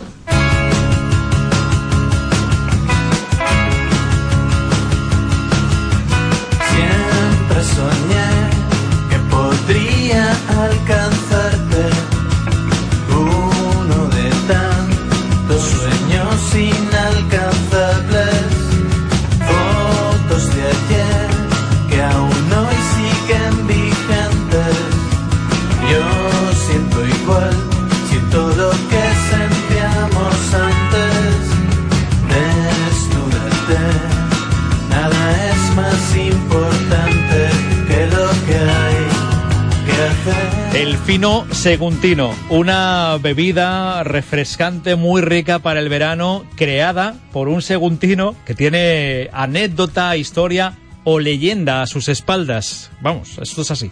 [41.09, 48.35] El fino seguntino, una bebida refrescante muy rica para el verano, creada por un seguntino
[48.45, 52.91] que tiene anécdota, historia o leyenda a sus espaldas.
[53.01, 53.89] Vamos, esto es así.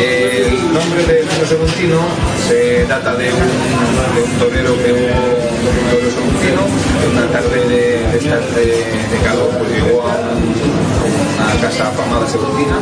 [0.00, 2.00] El nombre de Fino Seguntino
[2.48, 7.78] se data de un, torero que hubo, un torero seguntino, una tarde de,
[8.18, 8.66] de,
[9.10, 10.80] de, calor, pues llegó a un-
[11.40, 12.76] una casa afamada seguntino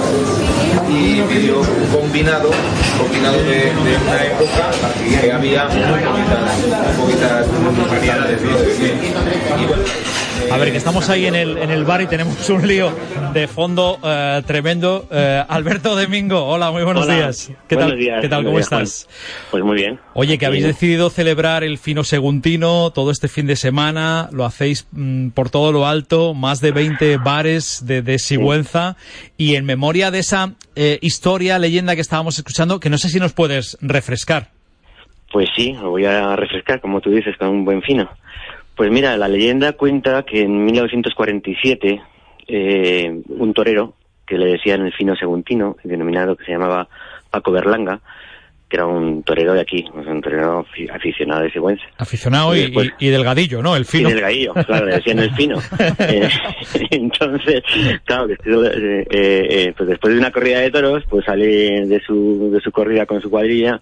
[0.88, 2.50] y pidió un combinado,
[2.98, 3.72] combinado de,
[4.06, 4.70] una época
[5.20, 6.00] que había muy
[6.96, 8.40] poquitas, muy poquitas variedades.
[8.42, 9.82] Y bueno,
[10.50, 12.90] A ver, que estamos ahí en el, en el bar y tenemos un lío
[13.34, 15.06] de fondo eh, tremendo.
[15.10, 17.52] Eh, Alberto Domingo, hola, muy buenos Hola, días.
[17.68, 17.98] ¿Qué buenos tal?
[17.98, 18.44] días, ¿Qué tal?
[18.44, 19.08] ¿Cómo días, estás?
[19.50, 20.00] Pues muy bien.
[20.14, 20.72] Oye, que habéis Bien.
[20.74, 25.70] decidido celebrar el fino seguntino todo este fin de semana, lo hacéis mm, por todo
[25.70, 28.96] lo alto, más de 20 bares de, de Sigüenza,
[29.36, 33.20] y en memoria de esa eh, historia, leyenda que estábamos escuchando, que no sé si
[33.20, 34.48] nos puedes refrescar.
[35.30, 38.08] Pues sí, lo voy a refrescar, como tú dices, con un buen fino.
[38.78, 42.00] Pues mira, la leyenda cuenta que en 1947
[42.46, 43.94] eh, un torero,
[44.26, 46.88] que le decían el fino seguntino, denominado que se llamaba
[47.30, 48.00] Paco Berlanga,
[48.68, 51.82] que era un torero de aquí, un torero afi- aficionado de Sigüenza.
[51.96, 53.74] Aficionado y, Y después- y- y delgadillo, ¿no?
[53.74, 54.10] El fino.
[54.10, 55.58] Y delgadillo, claro, le decían el fino.
[55.98, 56.28] Eh,
[56.90, 57.62] entonces,
[58.04, 61.46] claro, eh, eh, eh, pues después de una corrida de toros, pues sale
[61.84, 63.80] de su, de su corrida con su cuadrilla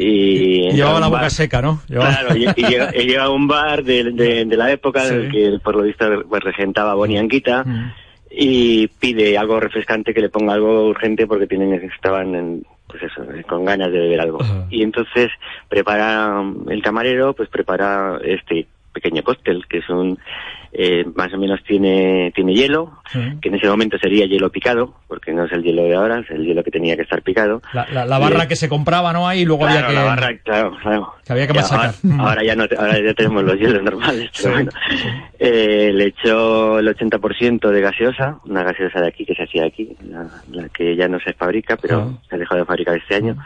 [0.00, 0.70] y...
[0.72, 1.30] Llevaba la boca bar.
[1.30, 1.80] seca, ¿no?
[1.88, 5.06] Llevaba- Claro, y, y llega, y llega a un bar de, de- de la época
[5.06, 7.92] en el que por lo visto pues, regentaba Boni Anguita Mm.
[8.30, 13.22] y pide algo refrescante que le ponga algo urgente porque tienen estaban en, pues eso,
[13.48, 14.38] con ganas de beber algo.
[14.70, 15.28] Y entonces
[15.68, 20.18] prepara el camarero, pues prepara este pequeño cóctel que es un
[20.72, 22.92] eh, más o menos tiene tiene hielo,
[23.40, 26.30] que en ese momento sería hielo picado, porque no es el hielo de ahora, es
[26.30, 27.60] el hielo que tenía que estar picado.
[27.72, 29.26] La, la- la barra que se compraba, ¿no?
[29.26, 29.94] Ahí y luego Claro, había que...
[29.94, 31.14] la barra, claro, claro.
[31.26, 31.60] que había que Ya.
[31.62, 34.70] Ahora, ahora ya no, ahora ya tenemos los hielos normales, pero bueno.
[35.38, 39.96] Eh, le echó el 80% de gaseosa, una gaseosa de aquí que se hacía aquí,
[40.08, 43.36] la, la que ya no se fabrica, pero se ha dejado de fabricar este año.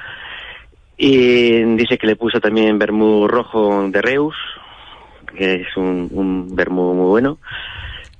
[0.97, 4.37] Y dice que le puso también vermú rojo de Reus,
[5.35, 7.39] que es un, un vermú muy bueno.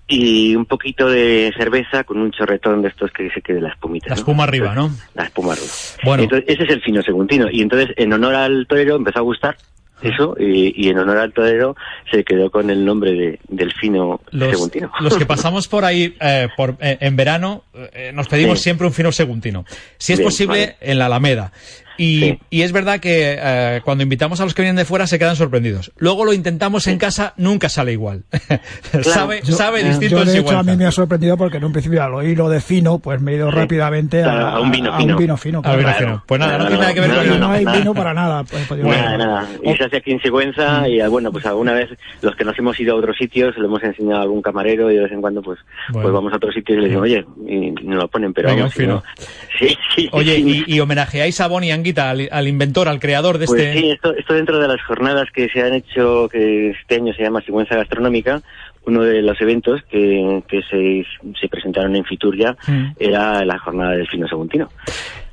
[0.07, 3.71] Y un poquito de cerveza con un chorretón de estos que dice que de la
[3.71, 4.09] espumita.
[4.11, 4.21] La ¿no?
[4.21, 4.91] espuma arriba, ¿no?
[5.15, 5.69] La espuma arriba.
[6.05, 6.23] Bueno.
[6.25, 7.47] Entonces, ese es el fino seguntino.
[7.51, 9.57] Y entonces, en honor al torero, empezó a gustar
[10.03, 11.75] eso, y, y en honor al torero
[12.11, 14.91] se quedó con el nombre de, del fino Los, seguntino.
[15.01, 18.65] los que pasamos por ahí eh, por, eh, en verano eh, nos pedimos Sí.
[18.65, 19.65] siempre un fino seguntino.
[19.97, 20.77] Si es Bien, posible, vale.
[20.81, 21.53] en la Alameda.
[21.99, 25.19] Y, y es verdad que eh, cuando invitamos a los que vienen de fuera se
[25.19, 25.93] quedan sorprendidos.
[25.99, 28.25] Luego lo intentamos en casa, nunca sale igual.
[29.03, 31.65] sabe Yo- sabe eh, distinto yo, de hecho, a mí me ha sorprendido porque en
[31.65, 34.61] un principio al oír lo de fino, pues me he ido rápidamente a, Claro, a
[34.61, 35.15] un vino a fino.
[35.15, 35.63] un vino fino.
[35.65, 35.99] A vino claro.
[36.07, 36.25] fino.
[36.27, 37.79] Pues nada, no, No, tiene nada que ver no, con no, el- No hay nada.
[37.79, 38.45] vino para nada.
[38.45, 39.19] pues, pues, Nada, bueno.
[39.19, 39.49] nada.
[39.63, 41.91] Y se hace aquí en Sigüenza y ah, bueno, pues alguna vez
[42.23, 44.97] los que nos hemos ido a otros sitios le hemos enseñado a algún camarero y
[44.97, 45.59] de vez en cuando pues,
[45.91, 46.03] Bueno.
[46.03, 48.63] pues vamos a otros sitios y le decimos, oye, y nos lo ponen, pero Venga,
[48.63, 49.03] vamos, fino.
[49.59, 50.09] Sí, sí.
[50.11, 50.65] Oye, sí.
[50.67, 51.71] y, y homenajeáis a Bonnie
[52.11, 53.79] Al, al inventor, al creador de Pues este...
[53.81, 57.23] sí, esto, esto dentro de las jornadas que se han hecho, que este año se
[57.23, 58.43] llama Sigüenza Gastronómica,
[58.87, 61.07] uno de los eventos que, que se,
[61.41, 62.93] se presentaron en Fitur ya Mm.
[62.99, 64.69] era la jornada del fino seguntino.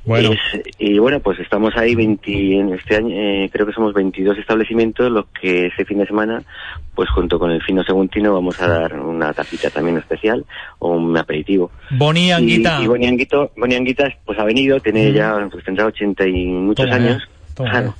[0.04, 0.30] Bueno.
[0.78, 5.10] Y bueno, pues estamos ahí 20, en este año, eh, creo que somos 22 establecimientos,
[5.10, 6.42] lo que este fin de semana,
[6.94, 10.44] pues junto con el fino seguntino vamos a dar una tapita también especial
[10.80, 11.70] o un aperitivo.
[11.90, 12.78] Bonnie Anguita.
[12.80, 16.46] Y, y Boni Anguito, Boni Anguita, pues ha venido, tiene ya, pues tendrá 80 y
[16.46, 17.22] muchos Toma, años.
[17.22, 17.26] eh.
[17.54, 17.94] Claro.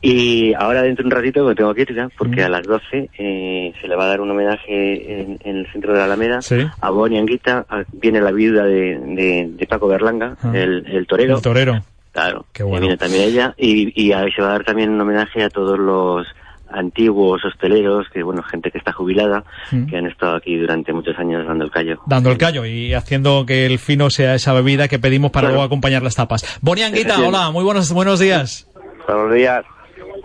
[0.00, 3.10] Y ahora dentro de un ratito me tengo que ir ya, porque a las 12
[3.18, 6.40] eh, se le va a dar un homenaje en, en el centro de la Alameda
[6.40, 6.64] Sí.
[6.80, 10.52] a Boni Anguita, a- viene la viuda de, de, de Paco Berlanga, Ah.
[10.54, 11.36] el, el torero.
[11.36, 11.80] El torero.
[12.12, 12.80] Claro, Qué bueno.
[12.82, 15.78] viene también ella y, y ahí se va a dar también un homenaje a todos
[15.78, 16.26] los
[16.70, 19.42] antiguos hosteleros, que bueno, gente que está jubilada,
[19.72, 19.86] Mm.
[19.86, 22.00] que han estado aquí durante muchos años dando el callo.
[22.06, 25.54] Dando el callo y haciendo que el fino sea esa bebida que pedimos para Claro.
[25.54, 26.58] luego acompañar las tapas.
[26.60, 28.68] Bonnie Anguita, hola, muy buenos, buenos días.
[29.06, 29.64] Buenos días.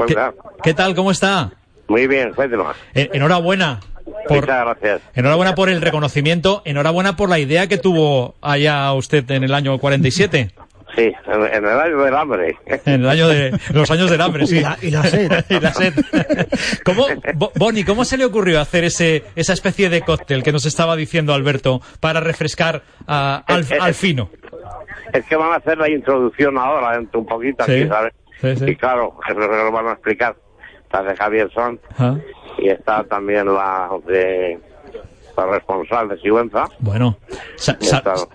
[0.07, 0.15] ¿Qué,
[0.63, 0.95] qué tal?
[0.95, 1.51] ¿Cómo está?
[1.87, 2.75] muy bien, cuéntenos.
[2.95, 3.79] Eh, enhorabuena.
[4.27, 5.01] Por, Muchas gracias.
[5.15, 9.77] enhorabuena por el reconocimiento, enhorabuena por la idea que tuvo allá usted en el año
[9.77, 10.51] 47,
[10.95, 12.55] Sí, en, en el año del hambre.
[12.67, 14.57] en el año de los años del hambre, sí.
[14.57, 15.31] Y la- y la sed.
[15.49, 15.93] Y la sed.
[16.85, 20.65] ¿Cómo, Bo- Bonnie, cómo se le ocurrió hacer ese esa especie de cóctel que nos
[20.65, 24.29] estaba diciendo Alberto para refrescar a- al, al fino?
[25.13, 28.13] Es que van a hacer la introducción ahora, dentro un poquito Sí, aquí, ¿sabes?
[28.41, 28.71] Sí, sí.
[28.71, 30.35] Y claro, eso lo van a explicar.
[30.83, 32.15] Está de Javier Son Ah,
[32.57, 34.59] y está también la de
[35.37, 36.65] la responsable de Sigüenza.
[36.79, 37.17] Bueno,
[37.55, 37.77] sa-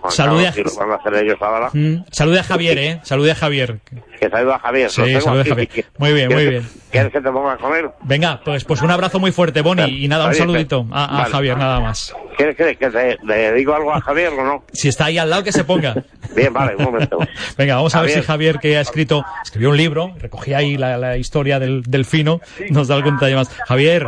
[0.09, 1.69] salude, a, van a hacer ellos ahora.
[1.73, 2.99] Mm, salude a Javier, ¿eh?
[3.03, 3.79] Salude a Javier.
[4.19, 4.89] Que saluda a Javier.
[4.89, 5.45] Sí, salude a.
[5.45, 5.85] Javier.
[5.97, 6.69] Muy bien, muy ¿Quieres bien.
[6.91, 7.89] ¿Quieres que te ponga con él?
[8.03, 11.31] Venga, pues, pues un abrazo muy fuerte, Bonnie, y nada, un saludito a, a vale.
[11.31, 12.13] Javier, nada más.
[12.35, 14.63] ¿Quieres que, que te, le digo algo a Javier o no?
[14.73, 15.95] Si está ahí al lado, que se ponga.
[16.35, 17.17] Bien, vale, un momento.
[17.57, 20.97] Venga, vamos a ver si Javier, que ha escrito, escribió un libro, recogía ahí la,
[20.97, 22.41] la historia del, del fino,
[22.71, 23.49] nos da algún detalle más.
[23.67, 24.07] Javier.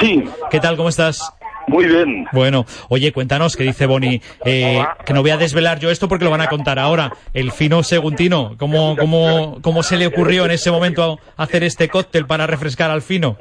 [0.00, 0.24] Sí.
[0.50, 0.76] ¿Qué tal?
[0.76, 1.32] ¿Cómo estás?
[1.70, 2.26] Muy bien.
[2.32, 6.24] Bueno, oye, cuéntanos, que dice Boni, eh, que no voy a desvelar yo esto porque
[6.24, 7.12] lo van a contar ahora.
[7.32, 12.26] El fino seguntino, ¿cómo, cómo, cómo se le ocurrió en ese momento hacer este cóctel
[12.26, 13.36] para refrescar al fino?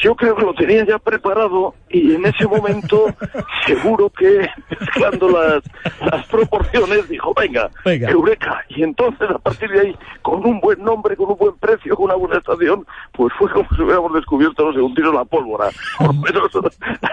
[0.00, 3.06] Yo creo que lo tenía ya preparado y en ese momento
[3.66, 5.62] seguro que mezclando las,
[6.00, 8.10] las proporciones dijo, venga, Venga.
[8.10, 8.64] eureka.
[8.68, 12.06] Y entonces a partir de ahí, con un buen nombre, con un buen precio, con
[12.06, 16.12] una buena estación, pues fue como si hubiéramos descubierto los segundinos la pólvora, por lo
[16.14, 16.50] menos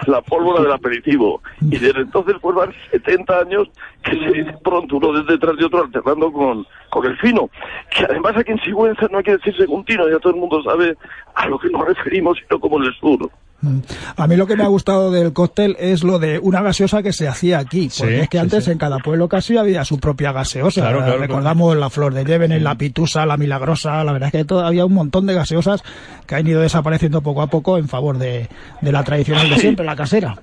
[0.08, 1.42] la pólvora del aperitivo.
[1.62, 3.68] Y desde entonces pues van 70 años
[4.04, 7.50] que se dice pronto uno detrás de otro alternando con, con el fino.
[7.90, 10.96] Que además aquí en Sigüenza no hay que decir seguntino, ya todo el mundo sabe
[11.36, 13.30] a lo que nos referimos, sino como el sur.
[14.18, 17.12] A mí lo que me ha gustado del cóctel es lo de una gaseosa que
[17.12, 18.72] se hacía aquí, porque Sí, es que antes sí.
[18.72, 20.82] en cada pueblo casi había su propia gaseosa.
[20.82, 24.46] Claro, claro, Recordamos la Flor de Llévenes, la Pitusa, la Milagrosa, la verdad es que
[24.46, 25.84] todavía un montón de gaseosas
[26.28, 28.48] que han ido desapareciendo poco a poco en favor de,
[28.82, 30.38] de la tradicional de siempre, la casera.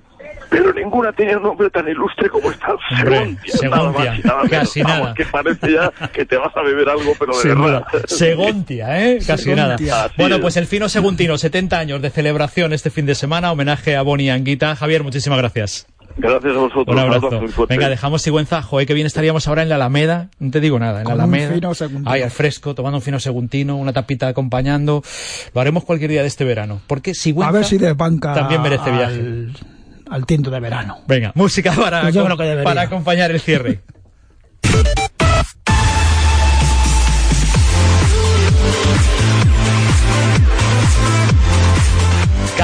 [0.51, 2.69] Pero ninguna tenía un nombre tan ilustre como esta.
[2.75, 4.51] Hombre, Segontia, nada más Segontia, nada menos.
[4.51, 5.15] casi Vamos, nada.
[5.15, 7.85] que parece ya que te vas a beber algo, pero de Sin verdad.
[7.93, 8.03] duda.
[8.07, 9.19] Segontia, ¿eh?
[9.27, 9.93] Casi Segontia.
[9.93, 10.05] nada.
[10.07, 10.41] Así Bueno, es.
[10.43, 14.31] pues el fino seguntino, 70 años de celebración este fin de semana, homenaje a Boni
[14.31, 14.77] Anguita.
[14.77, 15.87] Javier, muchísimas gracias.
[16.17, 16.87] Gracias a vosotros.
[16.95, 17.41] Un abrazo.
[17.69, 18.63] Venga, dejamos Sigüenza.
[18.63, 20.29] Joder, que bien estaríamos ahora en la Alameda.
[20.39, 21.53] No te digo nada, en la Con un Alameda.
[21.55, 22.09] fino seguntino.
[22.11, 25.03] Ay, al fresco, tomando un fino seguntino, una tapita acompañando.
[25.53, 26.81] Lo haremos cualquier día de este verano.
[26.87, 29.47] Porque Sigüenza A ver si desbanca también merece al, viaje.
[30.11, 30.99] Al tinto de verano.
[31.07, 32.65] Venga, música para, Pues yo creo que debería.
[32.65, 33.81] para acompañar el cierre.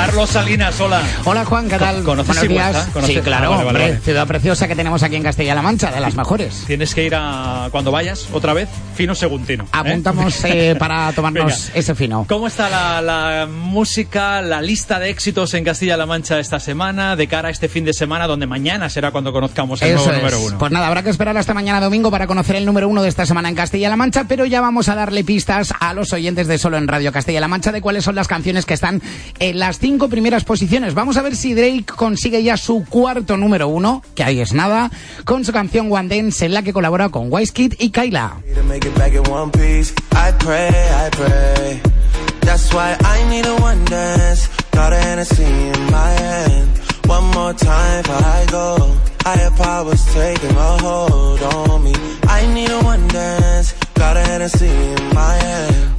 [0.01, 1.03] Carlos Salinas, hola.
[1.27, 2.03] Hola Juan, ¿qué tal?
[2.03, 2.89] ¿Conoces Buenos días.
[3.05, 4.01] Sí, claro, Ah, vale, vale, hombre, vale.
[4.01, 6.65] ciudad preciosa que tenemos aquí en Castilla-La Mancha, de las mejores.
[6.67, 9.65] Tienes que ir a, cuando vayas, otra vez, fino seguntino.
[9.65, 9.69] ¿eh?
[9.73, 11.79] Apuntamos eh, para tomarnos Venga.
[11.79, 12.25] ese fino.
[12.27, 17.27] ¿Cómo está la, la música, la lista de éxitos en Castilla-La Mancha esta semana, de
[17.29, 20.41] cara a este fin de semana, donde mañana será cuando conozcamos el Eso nuevo número
[20.41, 20.59] uno?
[20.59, 23.27] Pues nada, habrá que esperar hasta mañana domingo para conocer el número uno de esta
[23.27, 26.79] semana en Castilla-La Mancha, pero ya vamos a darle pistas a los oyentes de Solo
[26.79, 29.03] en Radio Castilla-La Mancha de cuáles son las canciones que están
[29.39, 30.95] en las cinco primeras posiciones.
[30.95, 34.91] Vamos a ver si Drake consigue ya su cuarto número uno, que ahí es nada,
[35.25, 38.37] con su canción One Dance en la que colabora con Wizkid y Kyla.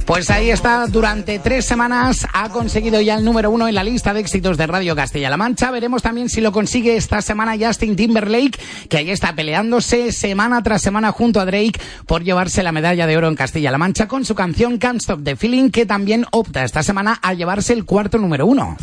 [0.06, 4.12] Pues ahí está, durante tres semanas ha conseguido ya el número uno en la lista
[4.12, 5.70] de éxitos de Radio Castilla-La Mancha.
[5.70, 10.82] Veremos también si lo consigue esta semana Justin Timberlake, que ahí está peleándose semana tras
[10.82, 14.34] semana junto a Drake por llevarse la medalla de oro en Castilla-La Mancha con su
[14.34, 18.46] canción Can't Stop the Feeling, que también opta esta semana a llevarse el cuarto número
[18.46, 18.76] uno.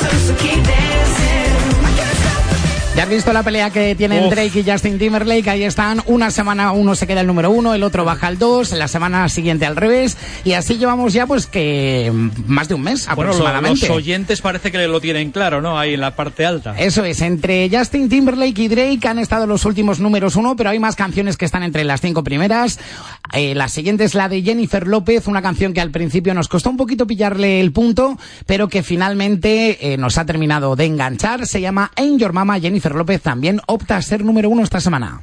[0.00, 1.31] dançam, que desce.
[2.94, 4.30] Ya has visto la pelea que tienen Uf.
[4.34, 7.84] Drake y Justin Timberlake, ahí están, una semana uno se queda el número uno, el
[7.84, 12.10] otro baja al dos, la semana siguiente al revés, y así llevamos ya pues que
[12.12, 13.88] mm, más de un mes Bueno, lo- aproximadamente.
[13.88, 15.78] los oyentes parece que lo tienen claro, ¿no?
[15.78, 16.78] Ahí en la parte alta.
[16.78, 20.78] Eso es, entre Justin Timberlake y Drake han estado los últimos números uno, pero hay
[20.78, 22.78] más canciones que están entre las cinco primeras.
[23.32, 26.68] Eh, la siguiente es la de Jennifer López, una canción que al principio nos costó
[26.68, 31.46] un poquito pillarle el punto, pero que finalmente eh, nos ha terminado de enganchar.
[31.46, 32.60] Se llama Ain't Your Mama.
[32.60, 35.22] Jennifer López también opta a ser número uno esta semana.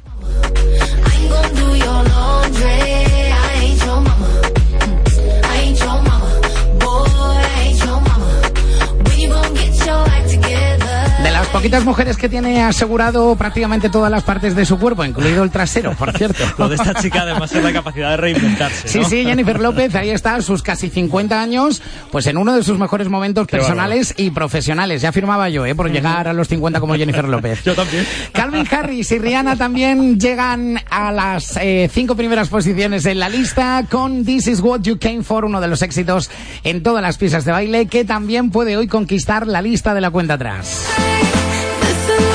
[11.52, 15.94] Poquitas mujeres que tiene asegurado prácticamente todas las partes de su cuerpo, incluido el trasero,
[15.94, 16.44] por cierto.
[16.58, 18.88] Lo de esta chica además es la capacidad de reinventarse.
[18.88, 19.08] Sí, ¿no?
[19.08, 21.82] sí, Jennifer López, ahí está, sus casi 50 años,
[22.12, 25.02] pues en uno de sus mejores momentos Qué personales y profesionales.
[25.02, 25.74] Ya firmaba yo, ¿eh?
[25.74, 27.62] Por llegar a los 50 como Jennifer López.
[27.64, 28.06] Yo también.
[28.32, 33.84] Calvin Harris y Rihanna también llegan a las eh, cinco primeras posiciones en la lista
[33.90, 36.30] con This Is What You Came For, uno de los éxitos
[36.64, 40.10] en todas las pistas de baile, que también puede hoy conquistar la lista de la
[40.10, 40.86] cuenta atrás.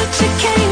[0.06, 0.65] This is what you came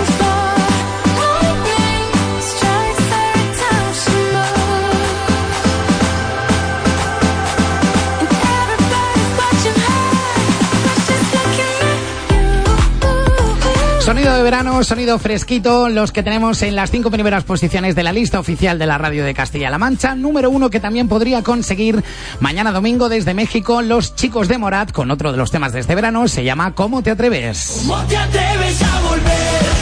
[14.04, 18.12] Sonido de verano, sonido fresquito, los que tenemos en las cinco primeras posiciones de la
[18.12, 20.14] lista oficial de la radio de Castilla-La Mancha.
[20.14, 22.04] Número uno que también podría conseguir
[22.41, 25.95] mañana domingo desde México los chicos de Morat con otro de los temas de este
[25.95, 27.78] verano, se llama ¿Cómo te atreves?
[27.80, 29.72] ¿Cómo te atreves a volver?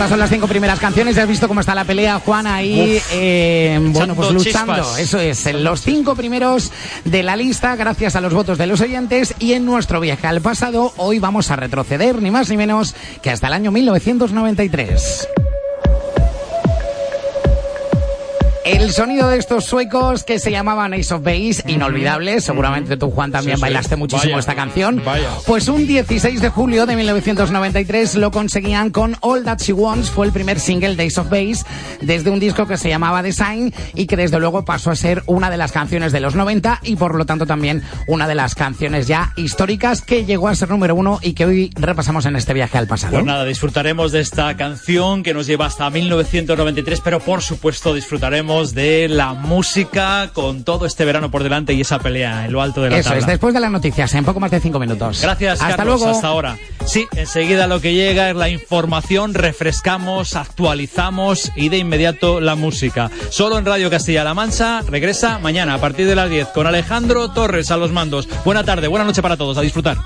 [0.00, 1.14] Estas son las cinco primeras canciones.
[1.14, 4.72] Ya has visto cómo está la pelea, Juan, ahí, eh, bueno, pues luchando.
[4.72, 4.98] chispas.
[4.98, 6.72] Eso es, en los cinco primeros
[7.04, 9.34] de la lista, gracias a los votos de los oyentes.
[9.38, 13.28] Y en nuestro viaje al pasado, hoy vamos a retroceder, ni más ni menos que
[13.28, 15.28] hasta el año 1993.
[18.70, 23.32] El sonido de estos suecos que se llamaban Ace of Base, inolvidable, seguramente tú Juan
[23.32, 23.62] también Sí, sí.
[23.62, 25.02] bailaste muchísimo Vaya, esta canción.
[25.04, 25.28] vaya.
[25.44, 30.26] Pues un 16 de julio de 1993 lo conseguían con All That She Wants, fue
[30.26, 31.64] el primer single de Ace of Base
[32.00, 35.50] desde un disco que se llamaba Design y que desde luego pasó a ser una
[35.50, 39.08] de las canciones de los 90 y por lo tanto también una de las canciones
[39.08, 42.78] ya históricas que llegó a ser número uno y que hoy repasamos en este viaje
[42.78, 43.14] al pasado.
[43.14, 48.59] Pues nada, disfrutaremos de esta canción que nos lleva hasta 1993, pero por supuesto disfrutaremos
[48.68, 52.82] de la música con todo este verano por delante y esa pelea en lo alto
[52.82, 53.20] de la Eso tabla.
[53.20, 55.20] es, después de las noticias, en poco más de cinco minutos.
[55.22, 56.00] Gracias, Hasta Carlos.
[56.00, 56.14] luego.
[56.14, 56.56] Hasta ahora.
[56.84, 63.10] Sí, enseguida lo que llega es la información, refrescamos, actualizamos y de inmediato la música.
[63.30, 67.70] Solo en Radio Castilla-La Mancha regresa mañana a partir de las 10 con Alejandro Torres
[67.70, 68.28] a los mandos.
[68.44, 69.56] Buena tarde, buena noche para todos.
[69.56, 69.96] A disfrutar.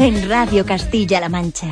[0.00, 1.68] En Radio Castilla-La Mancha.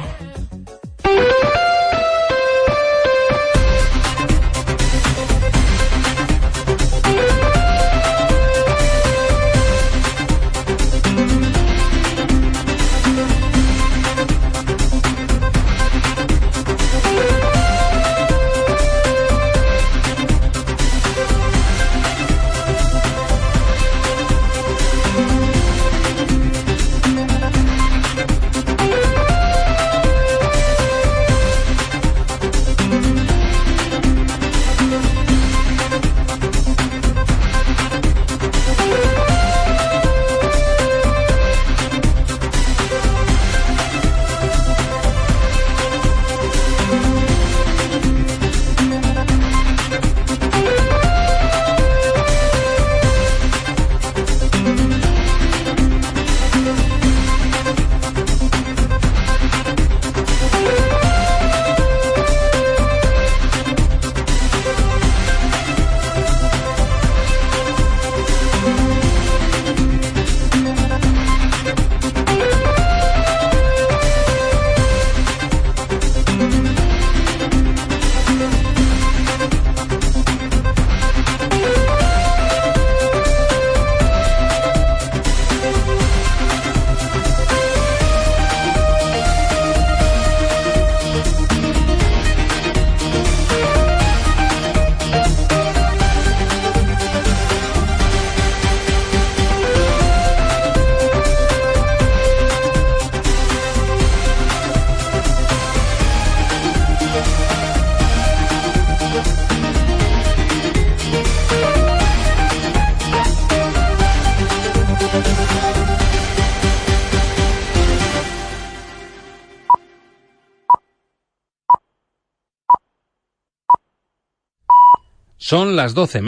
[125.49, 126.21] Son las 12.